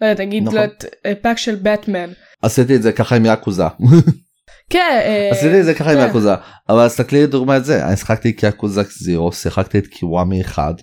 [0.00, 0.54] לא יודעת נגיד נכון.
[0.54, 2.10] לא יודעת, אה, pack של בטמן.
[2.42, 3.62] עשיתי את זה ככה עם Yakuza
[4.70, 5.00] כן.
[5.02, 6.06] אה, עשיתי את זה ככה עם כן.
[6.06, 6.34] Yakuza
[6.68, 10.74] אבל תסתכלי לדוגמה את זה אני שיחקתי Yakuza Zero שיחקתי את Kiwami 1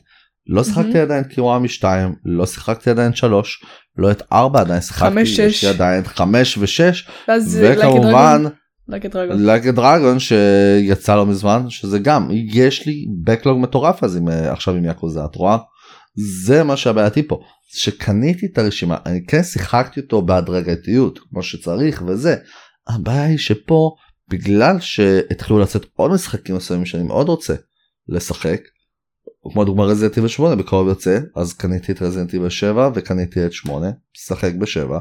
[0.48, 1.02] לא שיחקתי מהמם.
[1.02, 3.64] עדיין Kiwami 2 לא שיחקתי עדיין 3
[3.98, 5.70] לא את 4 עדיין שיחקתי יש לי.
[5.70, 6.62] עדיין 5 ו6
[7.28, 8.44] ואז אה, וכמובן
[9.66, 14.76] a dragon שיצא לא מזמן שזה גם יש לי בקלוג מטורף אז עם, אה, עכשיו
[14.76, 15.58] עם יאקוזה את רואה
[16.16, 22.36] זה מה שהבעייתי פה שקניתי את הרשימה אני כן שיחקתי אותו בהדרגתיות כמו שצריך וזה
[22.88, 23.96] הבעיה היא שפה
[24.30, 27.56] בגלל שהתחילו לצאת עוד משחקים מסוימים שאני מאוד רוצה
[28.10, 28.62] לשחק
[29.54, 34.54] כמו דוגמה רזנטיבל 8 בקרוב יוצא אז קניתי את רזנטיבל 7 וקניתי את 8 משחק
[34.54, 34.92] ב-7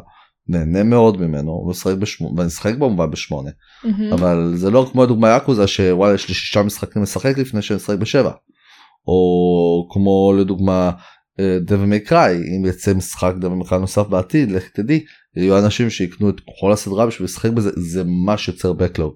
[0.49, 3.51] נהנה מאוד ממנו ומשחק בשמונה ואני משחק במובן בשמונה
[3.85, 4.13] מהמם.
[4.13, 7.99] אבל זה לא כמו דוגמה יאקוזה שוואלה יש לי שישה משחקים לשחק לפני שאני משחק
[7.99, 8.31] בשבע.
[9.07, 10.91] או כמו לדוגמה
[11.61, 15.05] דבל מי קריי אם יצא משחק דבל מי קריי נוסף בעתיד לך תדעי
[15.37, 19.15] יהיו אנשים שיקנו את כל הסדרה בשביל לשחק בזה זה מה שיוצר בקלוג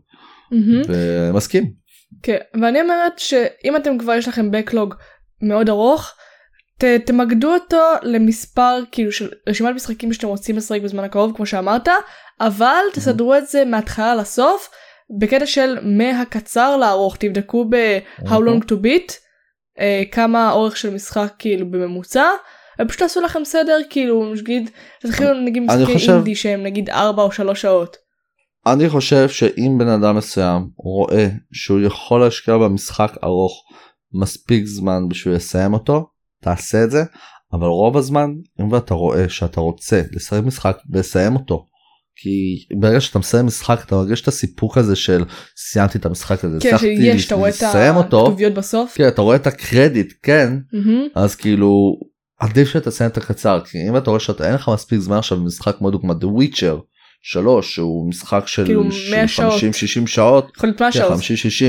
[0.52, 0.82] מהמם.
[0.88, 1.72] ומסכים
[2.22, 4.94] כן ואני אומרת שאם אתם כבר יש לכם בקלוג
[5.42, 6.12] מאוד ארוך.
[6.78, 11.88] ת, תמקדו אותו למספר כאילו של רשימת משחקים שאתם רוצים לשחק בזמן הקרוב כמו שאמרת
[12.40, 14.70] אבל תסדרו את זה מההתחלה לסוף
[15.20, 17.16] בקטע של מהקצר לארוך.
[17.16, 19.12] תבדקו ב-how long to beat
[19.80, 22.24] אה, כמה האורך של משחק כאילו בממוצע
[22.82, 24.70] ופשוט תעשו לכם סדר כאילו נגיד
[25.00, 27.96] תתחילו נגיד משחקי חושב- אינדי שהם נגיד 4 או 3 שעות.
[28.66, 33.62] אני חושב שאם בן אדם מסוים רואה שהוא יכול להשקיע במשחק ארוך
[34.12, 36.06] מספיק זמן בשביל לסיים אותו
[36.42, 37.04] תעשה את זה
[37.52, 41.66] אבל רוב הזמן אם אתה רואה שאתה רוצה לשחק משחק ולסיים אותו
[42.20, 45.24] כי ברגע שאתה מסיים משחק אתה מרגיש את הסיפוק הזה של
[45.56, 48.94] סיימתי את המשחק הזה כן שיש אתה רואה את לסיים הכתוביות בסוף.
[48.94, 50.52] כן, אתה רואה את הקרדיט כן.
[51.14, 52.00] אז כאילו
[52.40, 55.76] עדיף שתסיים את הקצר כי אם אתה רואה שאתה אין לך מספיק זמן עכשיו במשחק
[55.78, 56.76] כמו דוגמא The Witcher
[57.22, 59.62] 3 שהוא משחק של כאילו 100 שעות.
[60.04, 61.20] 50-60 שעות יכול להיות 100 כן, שעות.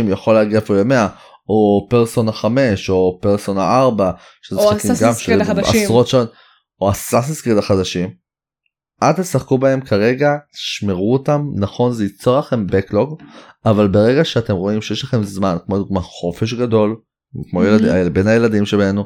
[0.08, 1.08] 50-60 יכול להגיע אפילו ל-100
[1.50, 5.84] או פרסונה 5 או פרסונה 4 שזה או גם של החדשים.
[5.84, 6.32] עשרות שעות
[6.82, 8.10] או אסאסינס קריד החדשים.
[9.04, 13.24] אל תשחקו בהם כרגע שמרו אותם נכון זה ייצור לכם backlog
[13.66, 16.96] אבל ברגע שאתם רואים שיש לכם זמן כמו דוגמה חופש גדול
[17.52, 17.64] כמו.
[17.64, 19.04] ילד, בין הילדים שבינינו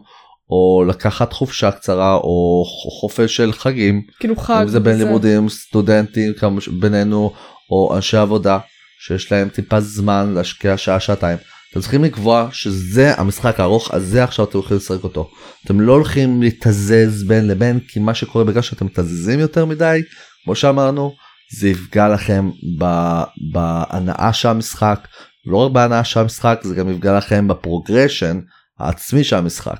[0.49, 2.63] או לקחת חופשה קצרה או
[3.01, 4.59] חופש של חגים כאילו חג.
[4.61, 5.05] אם זה בין וזה.
[5.05, 7.33] לימודים סטודנטים כמו בינינו
[7.71, 8.59] או אנשי עבודה
[8.99, 11.37] שיש להם טיפה זמן להשקיע שעה שעתיים.
[11.73, 15.29] אתם צריכים לקבוע שזה המשחק הארוך הזה עכשיו אתם הולכים לשחק אותו.
[15.65, 20.01] אתם לא הולכים להתזז בין לבין כי מה שקורה בגלל שאתם מתזזים יותר מדי
[20.43, 21.15] כמו שאמרנו
[21.57, 22.49] זה יפגע לכם
[23.53, 25.07] בהנאה של המשחק
[25.45, 28.39] לא רק בהנאה של המשחק זה גם יפגע לכם בפרוגרשן
[28.79, 29.79] העצמי של המשחק.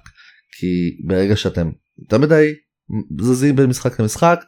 [0.60, 2.54] כי ברגע שאתם יותר מדי
[3.22, 4.40] זזים בין משחק למשחק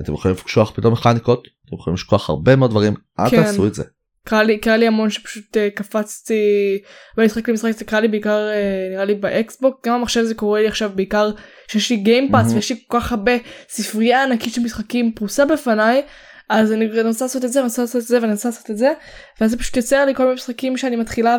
[0.00, 3.42] אתם יכולים לשכוח פתאום מכניקות אתם יכולים לשכוח הרבה מאוד דברים אל כן.
[3.42, 3.84] תעשו את זה.
[4.24, 6.78] קרה לי קרה לי המון שפשוט uh, קפצתי
[7.16, 10.68] במשחק למשחק זה קרה לי בעיקר uh, נראה לי באקסבוק גם המחשב זה קורה לי
[10.68, 11.30] עכשיו בעיקר
[11.68, 12.54] שיש לי גיימפאס מהמם.
[12.54, 13.32] ויש לי כל כך הרבה
[13.68, 16.02] ספרייה ענקית של משחקים פרוסה בפניי
[16.48, 18.78] אז אני רוצה לעשות את זה ואני רוצה לעשות את זה ואני רוצה לעשות את
[18.78, 18.92] זה
[19.40, 21.38] ואז זה פשוט יוצר לי כל מיני משחקים שאני מתחילה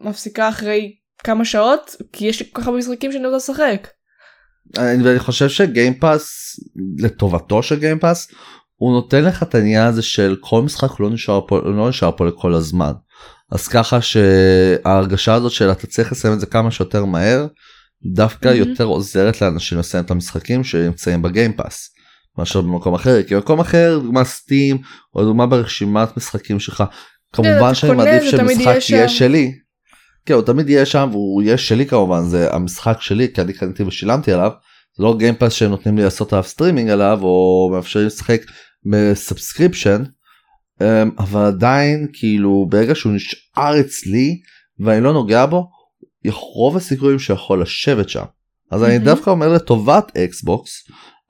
[0.00, 0.94] ומפסיקה אחרי
[1.24, 3.88] כמה שעות כי יש לי כל כך הרבה משחקים שאני רוצה לשחק.
[4.78, 6.56] אני, ואני חושב שגיימפאס
[6.98, 8.28] לטובתו של גיימפאס
[8.84, 12.26] הוא נותן לך את העניין הזה של כל משחק לא נשאר פה לא נשאר פה
[12.26, 12.92] לכל הזמן
[13.52, 17.46] אז ככה שההרגשה הזאת של אתה צריך לסיים את זה כמה שיותר מהר
[18.14, 18.58] דווקא מהמם.
[18.58, 21.90] יותר עוזרת לאנשים לסיים את המשחקים שנמצאים בגיימפאס.
[22.38, 24.78] מאשר במקום אחר כי במקום אחר דוגמה Steam
[25.14, 26.84] או דוגמה ברשימת משחקים שלך
[27.32, 29.14] כמובן אתה שאני מעדיף שמשחק יהיה שם.
[29.14, 29.52] שלי.
[30.26, 33.82] כן הוא תמיד יהיה שם והוא יהיה שלי כמובן זה המשחק שלי כי אני קניתי
[33.82, 34.50] ושילמתי עליו.
[34.96, 38.42] זה לא Game Pass שהם נותנים לי לעשות עליו סטרימינג עליו או מאפשרים לשחק
[38.86, 40.02] ב subscription.
[40.82, 44.40] אמ, אבל עדיין כאילו ברגע שהוא נשאר אצלי
[44.80, 45.68] ואני לא נוגע בו
[46.26, 48.24] רוב הסיכויים שיכול לשבת שם.
[48.70, 49.04] אז אני מהמם.
[49.04, 50.72] דווקא אומר לטובת Xbox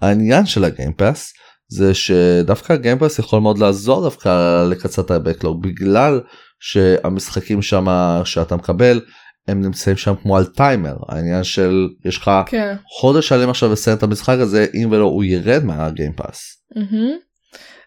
[0.00, 1.32] העניין של ה Game Pass
[1.68, 6.20] זה שדווקא ה Game Pass יכול מאוד לעזור דווקא לקצת ה backlog בגלל
[6.60, 7.86] שהמשחקים שם
[8.24, 9.00] שאתה מקבל
[9.48, 12.76] הם נמצאים שם כמו על טיימר העניין של יש לך כן.
[13.00, 16.62] חודש שלם עכשיו לסיים את המשחק הזה אם ולא הוא ירד מה Game Pass.
[16.76, 17.10] מהמם.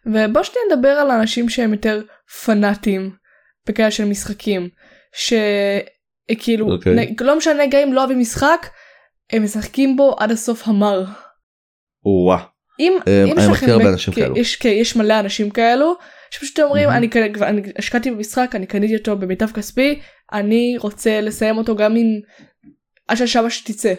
[0.07, 2.01] ובוא שנייה נדבר על אנשים שהם יותר
[2.45, 3.11] פנאטים
[3.67, 4.69] בקטע של משחקים
[5.15, 6.95] שכאילו אוקיי.
[6.95, 8.67] נ- לא משנה גם אם לא אוהבים משחק
[9.29, 11.05] הם משחקים בו עד הסוף המר.
[12.05, 12.43] וואה.
[12.79, 14.37] אם, אה, אם אני מכיר הרבה אנשים כן, כאלו.
[14.37, 15.93] יש, כן, יש מלא אנשים כאלו
[16.31, 16.97] שפשוט אומרים מהמם.
[16.97, 17.09] אני,
[17.41, 19.99] אני השקעתי במשחק אני קניתי אותו במיטב כספי
[20.33, 22.19] אני רוצה לסיים אותו גם אם
[23.07, 23.93] עד שהשבה שתצא.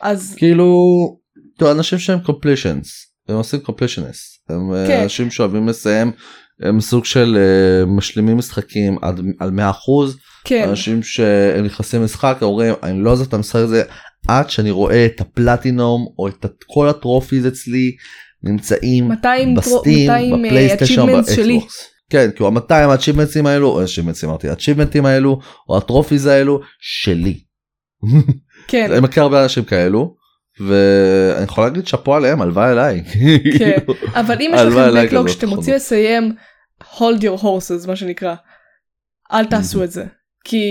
[0.00, 0.76] אז כאילו
[1.62, 5.00] אנשים שהם קומפלישנס הם עושים קומפלישנס הם אה, כן.
[5.02, 6.12] אנשים שאוהבים לסיים
[6.62, 9.60] הם סוג של אה, משלימים משחקים עד על 100%
[10.44, 13.82] כן אנשים שהם נכנסים למשחק אומרים אני לא עוזב את המשחק הזה
[14.28, 17.92] עד שאני רואה את הפלטינום או את כל ה trophies אצלי
[18.42, 20.16] נמצאים 200 ב Steam אה,
[20.46, 21.06] ב PlayStation.
[21.06, 21.88] ב Xbox.
[22.10, 25.38] כן כי ה-200 האצ'יבמנטים האלו או achievements אמרתי האצ'יבמנטים האלו
[25.68, 27.40] או ה trophies האלו שלי.
[28.68, 30.21] כן אני מכיר הרבה אנשים כאלו
[30.60, 33.04] ואני יכול להגיד שאפו עליהם הלוואי עליי.
[33.58, 33.78] כן.
[34.20, 35.56] אבל אם יש לכם בקלוג שאתם חובה.
[35.56, 36.34] רוצים לסיים
[36.82, 38.34] hold your horses מה שנקרא
[39.32, 40.04] אל תעשו את זה
[40.44, 40.64] כי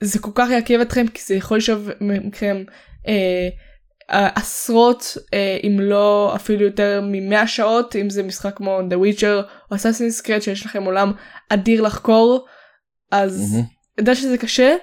[0.00, 2.64] זה כל כך יעכב אתכם כי זה יכול לשאוב מכם
[3.08, 3.48] אה,
[4.10, 9.42] אה, עשרות אה, אם לא אפילו יותר ממאה שעות אם זה משחק כמו The Witcher
[9.70, 11.12] או Assassin's Creed שיש לכם עולם
[11.48, 12.46] אדיר לחקור
[13.12, 13.54] אז.
[13.54, 13.64] אני
[13.98, 14.76] יודע שזה קשה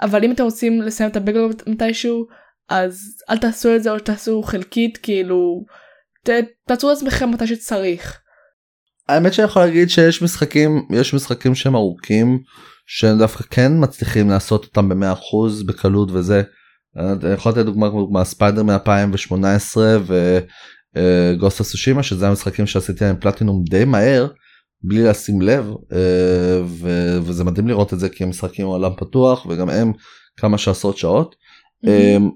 [0.00, 2.26] אבל אם אתם רוצים לסיים את הבקלוג מתישהו
[2.68, 3.00] אז
[3.30, 5.64] אל תעשו את זה או תעשו חלקית כאילו
[6.26, 6.30] ת-
[6.68, 8.18] תעצרו לעצמכם מתי שצריך.
[9.08, 12.38] האמת שאני יכול להגיד שיש משחקים יש משחקים שהם ארוכים
[12.86, 16.42] שהם דווקא כן מצליחים לעשות אותם ב-100% בקלות וזה.
[16.96, 19.76] אני יכול לתת דוגמה כמו דוגמה ספיידר מ-2018
[20.96, 24.28] וגוסט הסושימה שזה המשחקים שעשיתי להם פלטינום די מהר
[24.82, 29.46] בלי לשים לב אה, ו- וזה מדהים לראות את זה כי הם משחקים עולם פתוח
[29.46, 29.92] וגם הם
[30.36, 31.34] כמה שעשרות שעות.
[31.86, 32.30] אמ,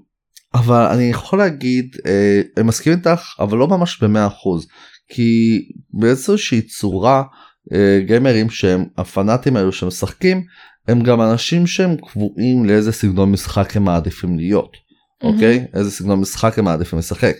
[0.53, 4.67] אבל אני יכול להגיד אה, אני מסכים איתך אבל לא ממש במאה אחוז
[5.09, 5.59] כי
[5.93, 7.23] באיזושהי צורה
[7.73, 10.43] אה, גיימרים שהם הפנאטים האלו שמשחקים
[10.87, 14.77] הם גם אנשים שהם קבועים לאיזה סגנון משחק הם מעדיפים להיות
[15.23, 15.65] אוקיי?
[15.73, 17.35] איזה סגנון משחק הם מעדיפים לשחק.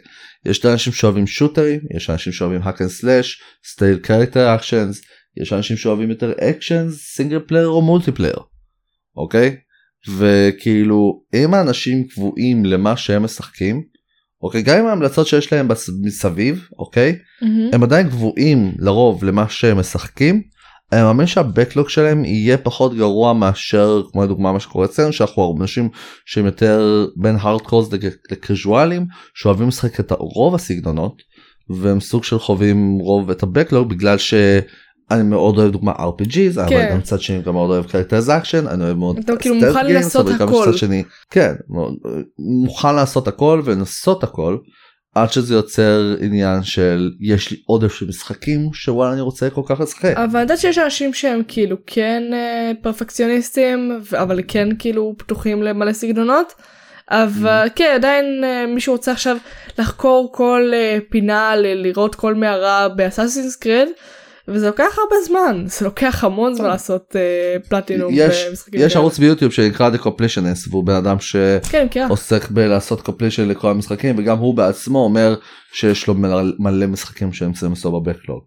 [0.45, 3.28] יש את האנשים שאוהבים שוטרים יש אנשים שאוהבים hack and slash
[3.72, 5.01] style character actions
[5.38, 8.39] יש אנשים שאוהבים יותר actions single player או multiplayer
[9.16, 9.55] אוקיי
[10.18, 13.82] וכאילו אם האנשים קבועים למה שהם משחקים
[14.43, 17.70] אוקיי גם עם ההמלצות שיש להם בס- מסביב אוקיי מהמם.
[17.74, 20.41] הם עדיין קבועים לרוב למה שהם משחקים.
[20.91, 25.89] אני מאמין שהבקלוג שלהם יהיה פחות גרוע מאשר כמו לדוגמה מה שקורה אצלנו שאנחנו אנשים
[26.26, 27.89] שהם יותר בין הארדקורס
[28.32, 31.22] לקזואלים שאוהבים לשחק את רוב הסגנונות
[31.70, 34.18] והם סוג של חווים רוב את הבקלוג בגלל
[35.10, 36.89] שאני מאוד אוהב דוגמה RPGs אבל כן.
[36.91, 39.93] גם מצד שני גם מאוד אוהב characters action אני אוהב מאוד אתה כאילו מוכן games,
[39.93, 40.45] לעשות הכל.
[40.45, 41.53] מצד שני כן
[42.39, 44.58] מוכן לעשות הכל ולנסות הכל
[45.16, 49.80] עד שזה יוצר עניין של יש לי עודף של משחקים שוואלה אני רוצה כל כך
[49.80, 50.14] לשחק.
[50.16, 55.93] אבל אני יודעת שיש אנשים שהם כאילו כן אה, פרפקציוניסטים אבל כן כאילו פתוחים למלא
[55.93, 56.53] סגנונות.
[57.10, 59.38] אבל כן עדיין אה, מישהו רוצה עכשיו
[59.80, 63.88] לחקור כל אה, פינה לראות כל מערה ב Assassin's Creed
[64.48, 68.95] וזה לוקח הרבה זמן זה לוקח המון זמן לעשות אה, פלטינום יש במשחקים יש.
[68.95, 71.18] ערוץ ביוטיוב שנקרא The Completionist והוא בן אדם
[71.72, 72.08] כן מכירה.
[72.08, 75.36] שעוסק בלעשות קומפלישן לכל המשחקים וגם הוא בעצמו אומר
[75.74, 76.14] שיש לו
[76.60, 78.43] מלא, משחקים שנמצאים אצלו בבקלוג.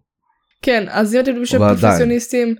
[0.61, 1.59] כן אז אם אתם יודעים שהם.
[1.59, 2.55] פרפקציוניסטים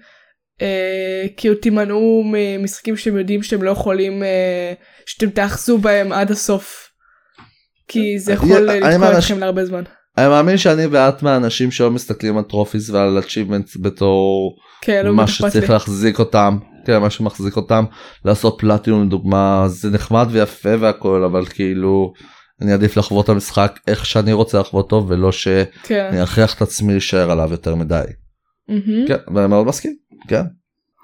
[0.62, 4.74] אה, כאילו תימנעו ממשחקים שאתם יודעים שאתם לא יכולים אה,
[5.06, 6.88] שאתם תאחזו בהם עד הסוף.
[7.88, 9.84] כי זה יכול אה, לתקוע אתכם להרבה זמן.
[10.18, 15.24] אני מאמין שאני ואת מהאנשים שלא מסתכלים על טרופיס ועל achievements בתור כן, לא מה
[15.24, 15.50] אכפת לי.
[15.50, 17.86] שצריך להחזיק אותם כן מה שמחזיק אותם
[18.26, 22.14] לעשות פלטינום לדוגמה זה נחמד ויפה והכל אבל כאילו
[22.62, 26.20] אני עדיף לחוות את המשחק איך שאני רוצה לחוות אותו ולא שאני כן.
[26.24, 28.02] אכריח את עצמי להישאר עליו יותר מדי.
[28.68, 29.08] מהמם.
[29.08, 29.96] כן ואני מאוד מסכים
[30.28, 30.44] כן.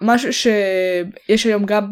[0.01, 1.91] משהו שיש היום גם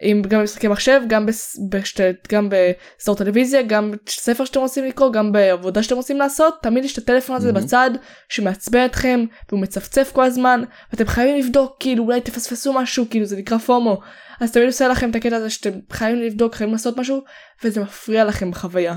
[0.00, 1.26] עם גם במשחקי מחשב גם
[1.70, 6.84] בשת, גם בסדור טלוויזיה גם ספר שאתם רוצים לקרוא גם בעבודה שאתם רוצים לעשות תמיד
[6.84, 7.52] יש את הטלפון הזה mm-hmm.
[7.52, 7.90] בצד
[8.28, 13.36] שמעצבן אתכם והוא מצפצף כל הזמן ואתם חייבים לבדוק כאילו אולי תפספסו משהו כאילו זה
[13.36, 14.00] נקרא פומו
[14.40, 17.22] אז תמיד עושה לכם את הקטע הזה שאתם חייבים לבדוק חייבים לעשות משהו
[17.64, 18.96] וזה מפריע לכם בחוויה.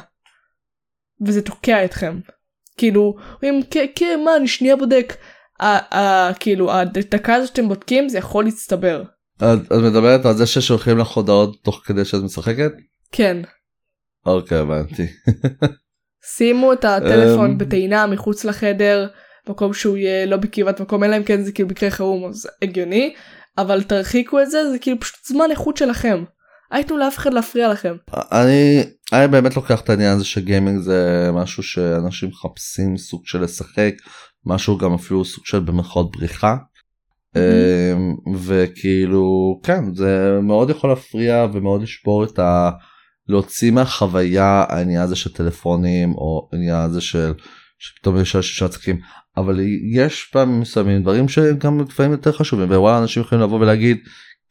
[1.26, 2.20] וזה תוקע אתכם.
[2.78, 3.60] כאילו אם
[3.96, 5.14] כן מה אני שנייה בודק.
[6.40, 9.04] כאילו הדקה הזאת שאתם בודקים זה יכול להצטבר.
[9.38, 12.72] את מדברת על זה ששולחים לך הודעות תוך כדי שאת משחקת?
[13.12, 13.38] כן.
[14.26, 15.08] אוקיי הבנתי.
[16.38, 17.58] שימו את הטלפון אמ.
[17.58, 19.08] בטעינה מחוץ לחדר
[19.50, 23.14] מקום שהוא יהיה לא בקרבת מקום אלא אם כן זה כאילו מקרה חירום אז הגיוני
[23.58, 26.24] אבל תרחיקו את זה זה כאילו פשוט זמן איכות שלכם.
[26.74, 27.96] אל תנו לאף אחד להפריע לכם.
[28.14, 33.94] אני אני באמת לוקח את העניין הזה שגיימינג זה משהו שאנשים מחפשים סוג של לשחק
[34.46, 36.56] משהו גם אפילו סוג של במרכאות בריחה.
[37.36, 42.72] אמ, וכאילו כן זה מאוד יכול להפריע ומאוד לשבור את ה...
[43.28, 47.34] להוציא מהחוויה העניין הזה של טלפונים או העניין הזה של
[47.80, 49.00] שפתאום יש אנשים שמצחיקים
[49.38, 49.60] אבל
[49.94, 53.98] יש פעמים מסוימים דברים שגם לפעמים יותר חשובים ווואלה אנשים יכולים לבוא ולהגיד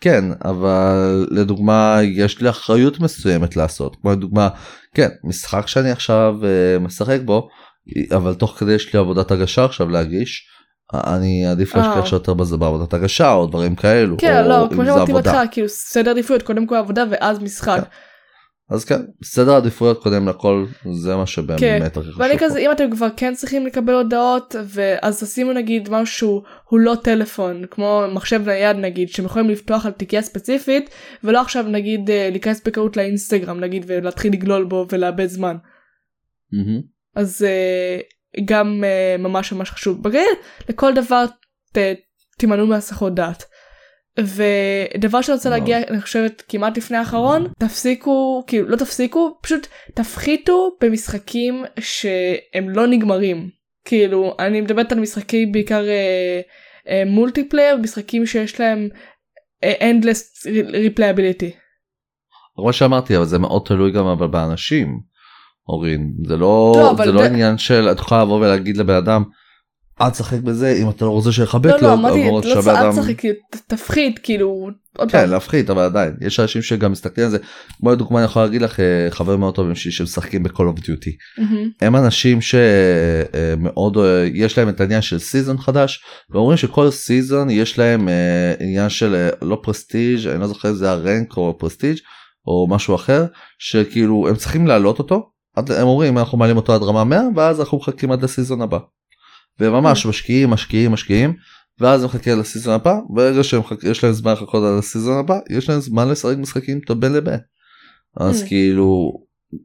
[0.01, 3.97] כן אבל לדוגמה יש לי אחריות מסוימת לעשות.
[4.03, 4.49] כמו לדוגמה
[4.95, 7.49] כן משחק שאני עכשיו uh, משחק בו
[8.17, 10.49] אבל תוך כדי יש לי עבודת הגשה עכשיו להגיש
[10.95, 12.09] אני עדיף להשקיע אה.
[12.13, 14.17] יותר בזה בעבודת הגשה או דברים כאלו.
[14.19, 17.79] כן, לא, כמו שאמרתי בהתחלה, כאילו סדר עדיפויות, קודם כל עבודה ואז משחק.
[17.81, 17.89] כן.
[18.71, 21.83] אז כן, סדר עדיפויות קודם לכל זה מה שבאמת כן.
[21.83, 22.21] הכי חשוב.
[22.21, 26.95] ואני כזה, אם אתם כבר כן צריכים לקבל הודעות, ואז תשימו נגיד משהו הוא לא
[27.03, 30.91] טלפון, כמו מחשב נייד נגיד, שהם יכולים לפתוח על תיקייה ספציפית,
[31.25, 35.57] ולא עכשיו נגיד אה, להיכנס בקרות לאינסטגרם נגיד, ולהתחיל לגלול בו ולאבד זמן.
[37.17, 37.99] אז אה,
[38.45, 40.03] גם uh, ממש ממש חשוב.
[40.03, 40.23] בגלל
[40.69, 41.25] לכל דבר
[41.73, 41.79] ת,
[42.39, 43.45] תימנעו מהסחות דעת.
[44.19, 45.51] ודבר שאני רוצה.
[45.51, 52.87] להגיע אני חושבת כמעט לפני האחרון תפסיקו כאילו לא תפסיקו פשוט תפחיתו במשחקים שהם לא
[52.87, 53.51] נגמרים
[53.85, 55.85] כאילו אני מדברת על משחקי בעיקר
[57.07, 58.89] מולטיפלייר uh, uh, משחקים שיש להם
[59.65, 61.57] uh, endless replayability.
[62.57, 65.12] כמו שאמרתי אבל זה מאוד תלוי גם אבל באנשים.
[65.69, 69.23] אורין זה לא, לא זה לא עניין של את יכולה לבוא ולהגיד לבן אדם
[70.01, 73.23] אל תשחק בזה אם אתה לא רוצה שיחבק לא, לא, אמרתי, לא אל תשחק,
[73.67, 74.71] תפחית כאילו.
[75.09, 77.39] כן, להפחית אבל עדיין יש אנשים שגם מסתכלים על זה.
[77.81, 80.81] בואי דוגמא אני יכול להגיד לך אה, חבר מאוד טובים שלי שמשחקים ב Call of
[80.81, 81.17] Duty.
[81.81, 87.79] הם אנשים שמאוד אה, יש להם את העניין של season חדש ואומרים שכל season יש
[87.79, 91.97] להם אה, עניין של לא prestige אני לא זוכר אם זה ה rank או prestige
[92.47, 93.27] או משהו אחר
[93.59, 97.79] שכאילו הם צריכים להעלות אותו הם אומרים אנחנו מעלים אותו עד רמה 100 ואז אנחנו
[97.79, 98.79] מחכים עד לסיזון הבא.
[99.61, 101.35] וממש משקיעים משקיעים משקיעים
[101.81, 105.81] ואז הם מחכים לסיזון הבא ברגע שיש להם זמן לחכות עד לסיזון הבא יש להם
[105.81, 107.39] זמן לשחק משחקים טוב בין לבין.
[108.17, 108.47] אז mm.
[108.47, 109.13] כאילו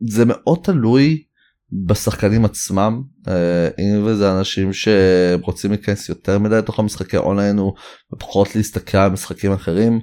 [0.07, 1.23] זה מאוד תלוי
[1.71, 7.59] בשחקנים עצמם אה, אם וזה אנשים שרוצים להיכנס יותר מדי לתוך המשחקי אונליין
[8.13, 9.99] ופחות להסתכל על משחקים אחרים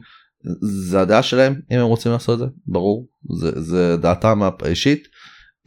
[0.89, 3.07] זה הדעה שלהם אם הם רוצים לעשות את זה ברור
[3.37, 5.09] זה, זה דעתם האישית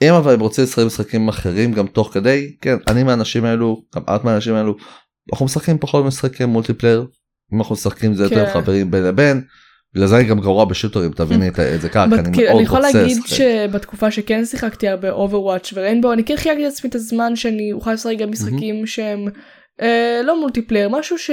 [0.02, 4.02] אם אבל הם רוצים לשחק משחקים אחרים גם תוך כדי כן אני מהאנשים האלו גם
[4.16, 4.76] את מהאנשים האלו
[5.32, 7.06] אנחנו משחקים פחות משחקי multiplayer
[7.54, 8.54] אם אנחנו משחקים זה יותר כן.
[8.54, 9.41] חברים בין לבין.
[9.93, 12.52] בגלל זה אני גם גרוע ב shooters תביני את זה ככה אני מאוד רוצה.
[12.52, 16.95] אני יכול להגיד שבתקופה שכן שיחקתי הרבה Overwatch ו Rainbow אני כן חילקתי לעצמי את
[16.95, 19.28] הזמן שאני אוכל לשחק גם משחקים שהם
[19.82, 21.30] אה, לא multiplayer משהו ש...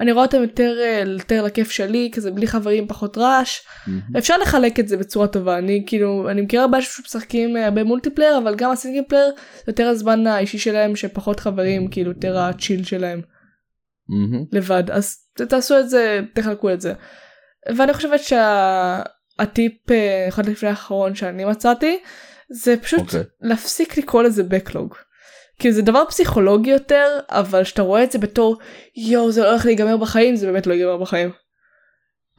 [0.00, 4.18] אני רואה אותם יותר אה, יותר לכיף שלי כזה בלי חברים פחות רעש mm-hmm.
[4.18, 8.38] אפשר לחלק את זה בצורה טובה אני כאילו אני מכירה הרבה שמשחקים אה, הרבה multiplayer
[8.38, 9.30] אבל גם ה single player
[9.68, 14.46] יותר הזמן האישי שלהם שפחות חברים כאילו יותר ה chill שלהם mm-hmm.
[14.52, 16.92] לבד אז תעשו את זה תחלקו את זה.
[17.76, 21.98] ואני חושבת שהטיפ אה, אחד לפני האחרון שאני מצאתי
[22.50, 23.04] זה פשוט okay.
[23.04, 23.22] אוקיי.
[23.40, 25.09] להפסיק לקרוא לזה backlog.
[25.60, 28.56] כאילו זה דבר פסיכולוגי יותר אבל שאתה רואה את זה בתור
[28.96, 31.30] יואו זה לא הולך להיגמר בחיים זה באמת לא ייגמר בחיים.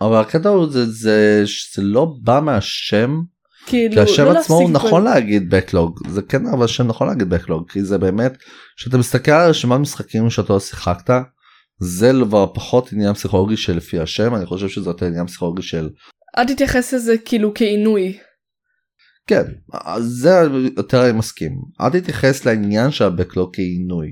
[0.02, 1.44] אבל הקטע הוא זה זה
[1.76, 3.22] זה לא בא מהשם.
[3.66, 7.34] כאילו, כי השם לא עצמו הוא נכון להגיד backlog זה כן אבל שם נכון להגיד
[7.34, 8.38] backlog כי זה באמת
[8.78, 11.14] שאתה מסתכל על רשימת משחקים שאתה לא שיחקת
[11.80, 15.90] זה כבר פחות עניין פסיכולוגי שלפי השם אני חושב שזה יותר עניין פסיכולוגי של.
[16.38, 18.18] אל תתייחס לזה כאילו כעינוי.
[19.28, 19.44] כן,
[20.00, 20.42] זה
[20.78, 21.52] יותר אני מסכים.
[21.82, 24.08] אל תתייחס לעניין של ה backlog כעינוי.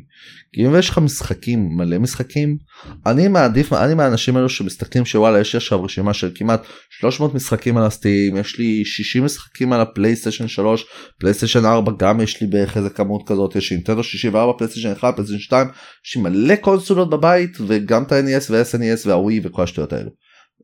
[0.53, 2.57] כי אם יש לך משחקים, מלא משחקים,
[3.05, 7.78] אני מעדיף, אני מהאנשים האלו שמסתכלים שוואלה יש לי עכשיו רשימה של כמעט 300 משחקים
[7.78, 10.86] על ה Steam, יש לי 60 משחקים על הפלייסטיישן 3,
[11.20, 15.16] פלייסטיישן 4 גם יש לי בערך איזה כמות כזאת, יש לי נינטנדו 64, פלייסטיישן 1,
[15.16, 15.68] פלייסטיישן 2,
[16.07, 20.10] יש לי מלא קונסולות בבית וגם את ה-NES וה-SNES והווי וכל השטויות האלו.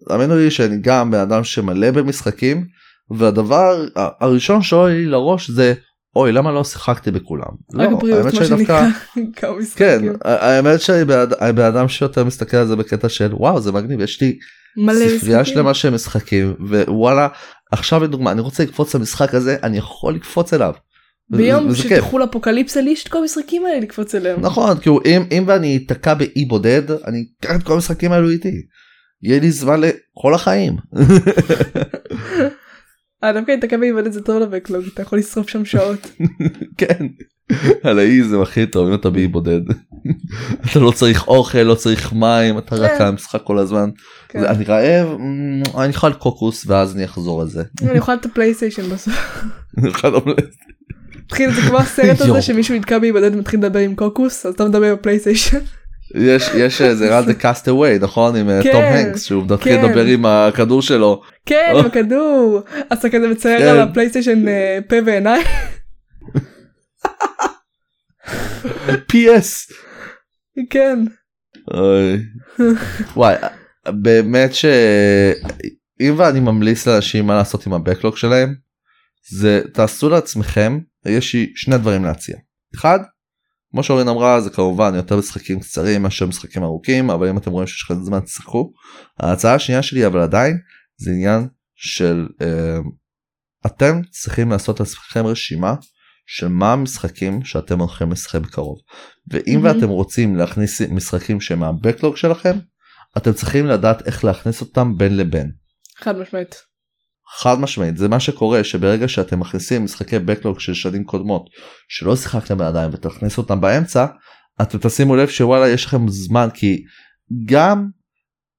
[0.07, 2.65] תאמינו לי שאני גם בן אדם שמלא במשחקים
[3.12, 5.74] והדבר הראשון שעולה לי לראש זה
[6.16, 7.47] אוי למה לא שיחקתי בכולם.
[7.74, 8.88] רק לא, בריאות מה שנקרא.
[9.36, 10.14] כמה כן, משחקים.
[10.24, 11.06] האמת שאני
[11.56, 14.38] בן אדם שיותר מסתכל על זה בקטע של וואו זה מגניב יש לי
[15.20, 15.45] ספרייה.
[15.45, 17.28] שלמה של משחקים ווואלה
[17.72, 20.74] עכשיו לדוגמה אני רוצה לקפוץ למשחק הזה אני יכול לקפוץ אליו.
[21.30, 21.76] ביום.
[21.76, 24.41] שתחול אפוקליפסה לי יש את כל המשחקים האלה לקפוץ אליהם.
[24.41, 28.62] נכון כאילו אם אם ואני אתקע באי בודד אני אקח את כל המשחקים האלו איתי.
[29.24, 30.76] יהיה לי זמן לכל החיים.
[33.26, 36.11] אה דווקא להתעכב באיבדת זה טוב לבקלוג אתה יכול לשרוף שם שעות.
[36.78, 37.07] כן.
[37.84, 39.61] על האי זה הכי טוב אם אתה באי בודד.
[40.65, 43.03] אתה לא צריך אוכל לא צריך מים אתה רק כן.
[43.03, 43.89] על המשחק כל הזמן.
[44.30, 44.45] כן.
[44.45, 47.63] אני רעב אמ, אני אוכל קוקוס ואז אני אחזור על זה.
[47.82, 49.43] אני יכולה את הפלייסטיישן בסוף.
[49.88, 50.19] אוכל.
[51.26, 52.21] מתחיל זה כמו הסרט.
[52.21, 55.59] הזה שמישהו נתקע באיבדת ומתחיל לדבר עם קוקוס אז אתה מדבר בפלייסטיישן.
[56.16, 59.78] יש יש איזה רן דה קאסט אווי נכון עם אה, כן, תום הנקס שהוא מתחיל
[59.78, 59.86] כן.
[59.86, 61.22] לדבר עם הכדור שלו.
[61.45, 61.74] כן.
[61.76, 62.61] עם הכדור.
[62.89, 63.68] אז אתה כזה מצייר כן.
[63.68, 65.43] על הפלייסטיישן אה, פה ועיניים.
[69.07, 69.72] פי.אס.
[70.70, 70.99] כן.
[73.16, 73.36] וואי
[73.89, 78.55] באמת שאם ואני ממליץ לאנשים מה לעשות עם הבקלוג שלהם
[79.30, 82.36] זה תעשו לעצמכם יש לי שני דברים להציע.
[82.76, 82.99] אחד
[83.72, 87.68] כמו שאורין אמרה זה כמובן יותר משחקים קצרים מאשר משחקים ארוכים אבל אם אתם רואים
[87.68, 88.72] שיש לכם זמן תשחקו.
[89.20, 90.57] ההצעה השנייה שלי אבל עדיין
[90.97, 92.78] זה עניין של אה,
[93.66, 95.76] אתם צריכים לעשות לעצמכם רשימה
[96.26, 98.78] של מה המשחקים שאתם הולכים לשחק בקרוב.
[99.32, 99.78] ואם מהמם.
[99.78, 102.57] ואתם רוצים להכניס משחקים שהם מהבקלוג שלכם
[103.18, 105.51] אתם צריכים לדעת איך להכניס אותם בין לבין.
[105.97, 106.55] חד משמעית.
[107.38, 111.45] חד משמעית זה מה שקורה שברגע שאתם מכניסים משחקי בקלוג של שנים קודמות
[111.89, 114.05] שלא שיחקתם עדיין ותכניסו אותם באמצע
[114.61, 116.84] אתם תשימו לב שוואלה יש לכם זמן כי
[117.45, 117.88] גם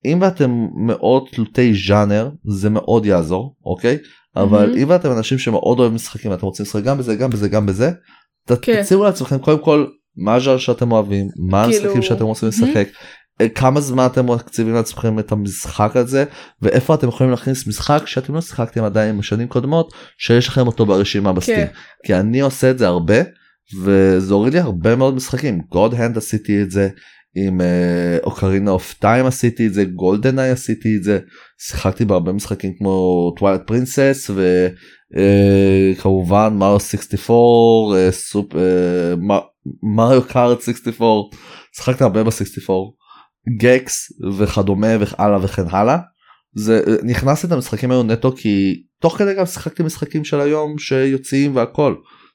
[0.05, 0.51] אם אתם
[0.87, 3.99] מאוד תלותי ז'אנר זה מאוד יעזור אוקיי
[4.37, 4.79] אבל מהמם.
[4.79, 7.91] אם אתם אנשים שמאוד אוהבים משחקים ואתם רוצים לשחק גם בזה גם בזה גם בזה
[8.49, 8.83] ת- כן.
[8.83, 9.87] תציבו לעצמכם קודם כל
[10.17, 12.49] מה הז'אנר שאתם אוהבים מה כאילו- המשחקים שאתם רוצים.
[12.49, 12.77] לשחק.
[12.77, 12.83] אה,
[13.55, 16.25] כמה זמן אתם מקציבים לעצמכם את המשחק הזה
[16.63, 21.33] ואיפה אתם יכולים להכניס משחק שאתם לא שיחקתם עדיין בשנים קודמות שיש לכם אותו ברשימה
[21.33, 21.57] ב Steam?
[21.57, 21.67] כן.
[22.07, 23.15] כי אני עושה את זה הרבה
[23.83, 25.61] וזה הוריד לי הרבה מאוד משחקים.
[25.75, 26.89] God Hand עשיתי את זה
[27.37, 27.61] עם
[28.25, 31.19] Ocarina of Time עשיתי את זה GoldenEye עשיתי את זה.
[31.61, 34.31] שיחקתי בהרבה משחקים כמו Twilight Princess
[35.97, 41.37] וכמובן מריו 64 אה, סופ אה, מ- מריו קארט 64
[41.77, 42.71] שיחקתי הרבה ב-64
[43.49, 45.99] Gex וכדומה והלאה וכן הלאה.
[46.55, 51.95] זה נכנסתי למשחקים האלו נטו כי תוך כדי גם שיחקתי משחקים של היום שיוצאים והכל.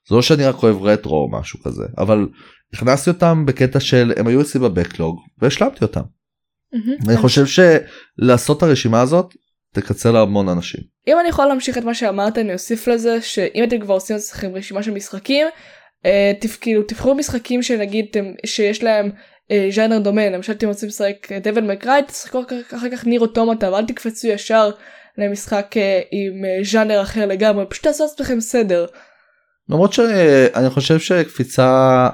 [0.09, 2.27] זה לא שאני רק אוהב רטרו או משהו כזה אבל
[2.73, 6.01] הכנסתי אותם בקטע של הם היו אצלי בבקלוג והשלמתי אותם.
[7.07, 9.33] אני חושב שלעשות את הרשימה הזאת
[9.73, 10.81] תקצר להמון אנשים.
[11.07, 14.55] אם אני יכולה להמשיך את מה שאמרת אני אוסיף לזה שאם אתם כבר עושים לעצמכם
[14.55, 15.47] רשימה של משחקים
[16.05, 19.11] אה, תפ, כאילו תבחרו משחקים שנגיד אתם, שיש להם
[19.71, 22.41] ז'אנר דומה למשל אתם רוצים לשחק דבל מקראי תשחקו
[22.75, 24.71] אחר כך- ניר אוטומטה ואל תקפצו ישר
[25.17, 28.85] למשחק אה, עם אה, ז'אנר אחר לגמרי פשוט תעשו לעצמכם סדר.
[29.69, 32.09] למרות שאני חושב שקפיצה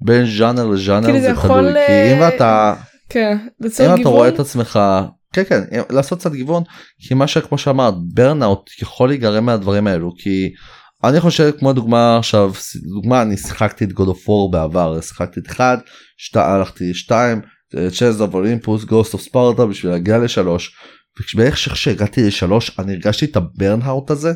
[0.00, 2.74] בין ז'אנר לז'אנר כאילו זה תלוי כי אה, אם אתה
[3.08, 4.08] כן, אם אתה.
[4.08, 4.80] רואה את עצמך
[5.32, 5.60] כן כן
[5.90, 6.62] לעשות קצת גיוון
[7.08, 10.52] כי מה שכמו שאמרת ברנאוט יכול להיגרם מהדברים האלו כי
[11.04, 12.52] אני חושב כמו דוגמה עכשיו
[12.94, 15.78] דוגמה אני שיחקתי את God of War בעבר שיחקתי את אחד
[16.16, 17.40] שתי, הלכתי שתיים
[17.98, 20.76] Chains of Olympus Ghost of Sparta בשביל להגיע לשלוש.
[21.34, 24.32] ובערך שהגעתי לשלוש אני הרגשתי את ה burnout הזה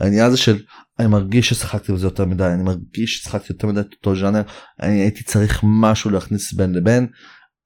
[0.00, 0.58] העניין הזה של
[0.98, 4.42] אני מרגיש ששיחקתי בזה יותר מדי אני מרגיש ששיחקתי יותר מדי את אותו ז'אנר
[4.82, 7.06] אני הייתי צריך משהו להכניס בין לבין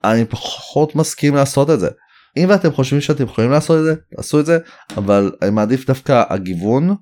[0.05, 1.89] אני פחות מסכים לעשות את זה.
[2.37, 4.59] אם ואתם חושבים שאתם יכולים לעשות את זה תעשו את זה
[4.97, 6.95] אבל אני מעדיף דווקא הגיוון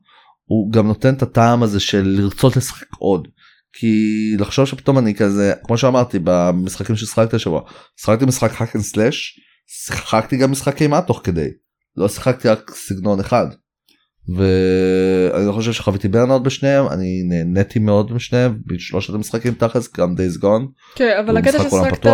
[0.46, 3.28] הוא גם נותן את הטעם הזה של לרצות לשחק עוד.
[3.72, 7.60] כי לחשוב שפתאום אני כזה כמו שאמרתי במשחקים ששיחקתי השבוע
[8.00, 9.16] שיחקתי משחק hack and slash
[9.66, 11.48] שיחקתי גם משחק אימה תוך כדי
[11.96, 13.46] לא שיחקתי רק סגנון אחד.
[14.28, 20.38] ואני לא חושב שחוויתי ברנאוט בשניהם אני נהניתי מאוד בשניהם בשלושת המשחקים תכלס גם דייז
[20.38, 20.66] גון.
[20.94, 22.06] כן אבל הקטע ששחקת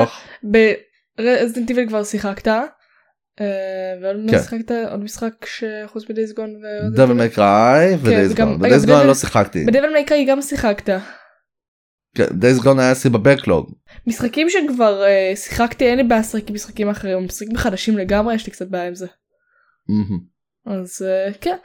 [1.70, 2.48] איבל כבר שיחקת.
[3.40, 3.46] אה,
[4.02, 4.96] ועוד כן.
[5.02, 6.54] משחק שחוץ מדייז גון.
[6.94, 8.54] דבל מקראי ודייז וגם- גון.
[8.56, 9.64] רגע, בדייז גון בדבל- לא שיחקתי.
[9.64, 10.98] בדבל מייקראי גם שיחקת.
[12.32, 13.74] דייז גון היה אצלי בבקלוג.
[14.06, 18.46] משחקים שכבר אה, שיחקתי אין לי בעיה לשחק עם משחקים אחרים משחקים חדשים לגמרי יש
[18.46, 19.06] לי קצת בעיה עם זה.
[20.66, 21.56] אז אה, כן.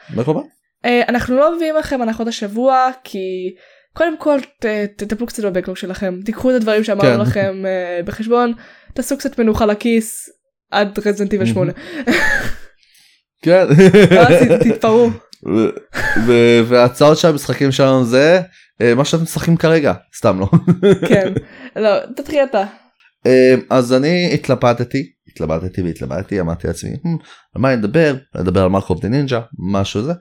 [1.09, 3.55] אנחנו לא מביאים לכם הנחות השבוע כי
[3.93, 4.38] קודם כל
[4.95, 7.30] תטפלו קצת בבקלוג שלכם תיקחו את הדברים שאמרנו כן.
[7.30, 7.63] לכם
[8.05, 8.53] בחשבון
[8.93, 10.30] תעשו קצת מנוחה לכיס
[10.72, 11.72] עד רזנט איבל 8.
[13.41, 13.65] כן.
[13.76, 15.09] ת- תתפרעו.
[15.45, 15.70] ו-
[16.28, 18.41] ו- וההצעות של המשחקים שלנו זה
[18.82, 20.49] אה, מה שאתם משחקים כרגע סתם לא.
[21.09, 21.34] כן.
[21.76, 22.63] לא, תתחיל אתה.
[23.28, 27.24] אה, אז אני התלבטתי התלבטתי והתלבטתי אמרתי לעצמי "Hmm,
[27.55, 27.82] על מה אני
[28.36, 29.41] אדבר על מרקוב דה נינג'ה
[29.72, 30.11] משהו זה.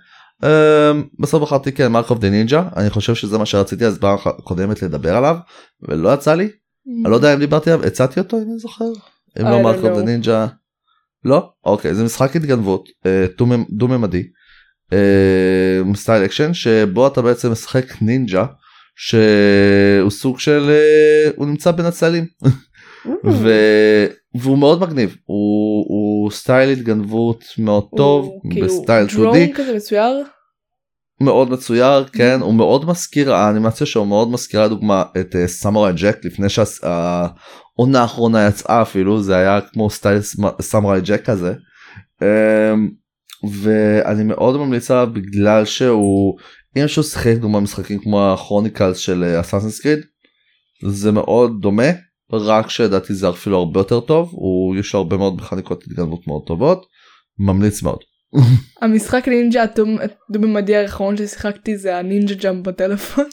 [0.45, 4.83] אה, בסוף בחרתי כן מרקוב דה נינג'ה אני חושב שזה מה שרציתי אז פעם קודמת
[4.83, 5.37] לדבר עליו
[5.89, 6.49] ולא יצא לי
[7.05, 8.85] אני לא יודע אם דיברתי עליו הצעתי אותו אם אני זוכר
[9.41, 10.03] אם לא Mark of the.
[10.03, 10.47] Ninja.
[11.24, 13.26] לא אוקיי זה משחק התגנבות אה,
[13.70, 14.22] דו ממדי
[15.95, 18.45] סטייל אקשן שבו אתה בעצם משחק נינג'ה
[18.97, 22.26] שהוא סוג של אה, הוא נמצא בין הצללים
[23.24, 23.51] ו...
[24.34, 29.74] והוא מאוד מגניב הוא, הוא סטייל התגנבות מאוד טוב הוא כאילו בסטייל 2D דרון כזה
[29.74, 30.24] מצויר.
[31.21, 36.25] מאוד מצויר כן הוא מאוד מזכיר האנימציה שלו מאוד מזכירה לדוגמה את אה, סמוראי ג'ק
[36.25, 41.55] לפני שהעונה האחרונה יצאה אפילו זה היה כמו סטייל סמ- סמוראי ג'ק כזה.
[42.23, 42.89] אמ,
[43.62, 46.39] ואני מאוד ממליץ עליו בגלל שהוא
[46.77, 49.99] אם שהוא שיחק דוגמה משחקים כמו הכרוניקלס של אסאסינס קריד
[50.89, 51.91] זה מאוד דומה
[52.33, 56.43] רק שלדעתי זה אפילו הרבה יותר טוב הוא יש לו הרבה מאוד מכניקות התגנבות מאוד
[56.47, 56.87] טובות
[57.39, 57.99] ממליץ מאוד.
[58.82, 63.24] המשחק נינג'ה הדו-ממדי האחרון ששיחקתי זה ה Ninja Jump בטלפון.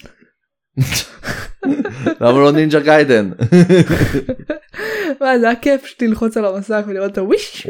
[2.21, 3.29] למה לא Ninja Gaiden?
[5.21, 7.67] וואי, זה היה כיף פשוט ללחוץ על המסך ולראות את הוויש.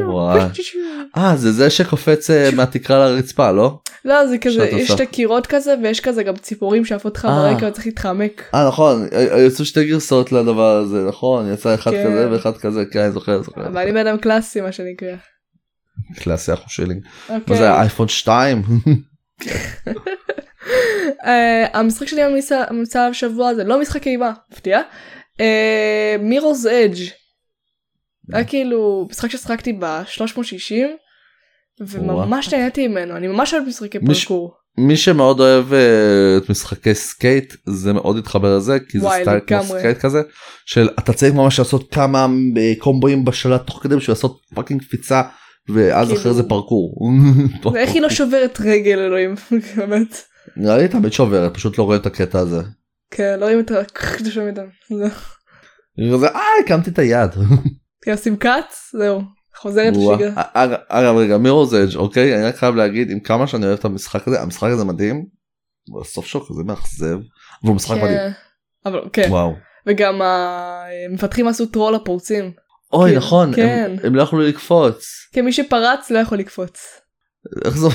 [1.17, 3.79] אה זה זה שקופץ אה, מהתקרה לרצפה לא?
[4.05, 4.91] לא זה כזה יש.
[4.91, 7.53] את הקירות כזה ויש כזה גם ציפורים שעפות לך אה.
[7.53, 8.43] ברקע וצריך להתחמק.
[8.53, 9.07] אה נכון
[9.47, 12.05] יצאו שתי גרסאות לדבר הזה נכון יצא אחד כן.
[12.05, 13.67] כזה ואחד כזה כן אני זוכר זוכר.
[13.67, 15.15] אבל אני בן אדם קלאסי מה שנקרא.
[16.16, 16.96] קלאסי אחו שלי.
[17.30, 17.58] מה אוקיי.
[17.58, 18.62] זה אייפון 2?
[21.26, 24.82] אה, המשחק שלי ממליצה ממליצה עליו שבוע זה לא משחק אימה מפתיע.
[26.20, 26.97] Mirror's Edge
[28.34, 30.74] היה כאילו משחק ששחקתי ב-360
[31.80, 34.54] וממש נהניתי ממנו אני ממש אוהב משחקי פרקור.
[34.78, 39.64] מי שמאוד אוהב אה, את משחקי Skate זה מאוד יתחבר לזה כי זה סטייל כמו.
[39.64, 40.22] Skate כזה
[40.66, 42.28] של אתה צריך ממש לעשות כמה
[42.58, 45.22] אה, קומבואים בשלט תוך כדי בשביל לעשות fucking קפיצה
[45.70, 46.97] ואז כאילו- אחרי זה פרקור.
[47.74, 49.36] ואיך היא לא שוברת רגל אלוהים
[49.78, 50.22] באמת.
[50.57, 52.61] נראה לי תמיד שוברת פשוט לא רואה את הקטע הזה.
[53.11, 53.80] כן לא רואים את ה...
[53.80, 53.84] ה...
[54.89, 55.07] זה.
[56.18, 57.30] זה אה הקמתי את היד.
[58.11, 59.22] עושים cut זהו
[59.55, 59.93] חוזרת.
[59.97, 60.43] לשגרה.
[60.53, 63.86] אגב אגב, רגע Mirror's Edge אוקיי אני רק חייב להגיד עם כמה שאני אוהב את
[63.86, 65.26] המשחק הזה המשחק הזה מדהים.
[65.99, 67.16] בסוף שלו כזה מאכזב.
[67.16, 67.24] אבל
[67.68, 68.18] הוא משחק מדהים.
[68.18, 68.32] כן.
[68.86, 69.53] אבל כן וואו.
[69.88, 72.51] וגם המפתחים עשו טרול לפורצים.
[72.94, 73.96] אוי כן, נכון הם- כן.
[74.04, 75.06] הם לא יכלו לקפוץ.
[75.44, 76.82] מי שפרץ לא יכול לקפוץ.
[77.66, 77.86] איך זה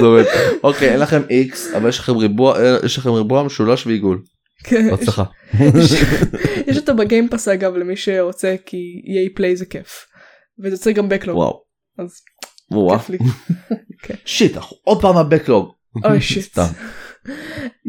[0.00, 0.24] עובד.
[0.64, 4.22] אוקיי אין לכם איקס אבל יש לכם ריבוע יש לכם ריבוע משולש ועיגול.
[4.64, 5.24] כן, בהצלחה.
[6.68, 10.06] יש- אותו בגיימפאס אגב למי שרוצה כי EA פליי זה כיף.
[10.64, 11.36] וזה יוצא גם בקלוג.
[11.36, 11.62] וואו.
[11.98, 12.20] אז.
[12.98, 13.18] כיף לי.
[14.24, 15.72] שיט אנחנו עוד פעם הבקלוג.
[16.04, 16.58] אוי שיט.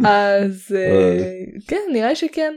[0.06, 1.34] אז אה,
[1.68, 2.54] כן נראה שכן.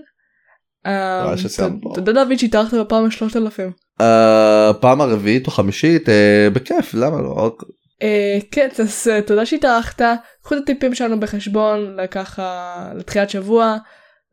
[0.87, 1.93] אה, לי שסיימנו פה.
[1.95, 3.73] תודה דוד שהתארחת בפעם השלושת אלפים.
[4.01, 7.57] אה, פעם הרביעית או חמישית אה, בכיף למה לא.
[8.03, 10.03] אה, כן אז אה, תודה שהתארחת
[10.43, 13.77] קחו את הטיפים שלנו בחשבון לככה לתחילת שבוע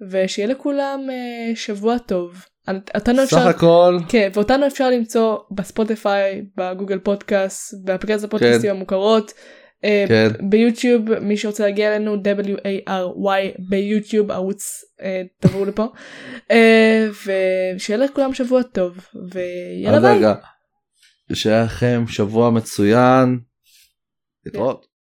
[0.10, 2.46] ושיהיה לכולם אה, שבוע טוב.
[2.96, 9.34] אותנו סך אפשר הכל כן ואותנו אפשר למצוא בספוטיפיי בגוגל פודקאסט באפליקציות הפודקאסטים המוכרות.
[9.84, 10.50] אה, כן.
[10.50, 15.86] ביוטיוב מי שרוצה להגיע אלינו w-a-r-y ביוטיוב ערוץ אה, תבואו לפה
[16.52, 18.98] אה, ושיהיה לכולם שבוע טוב
[19.32, 20.34] ויאללה ביי.
[21.34, 23.40] שיהיה לכם שבוע מצוין.
[24.46, 24.86] להתראות.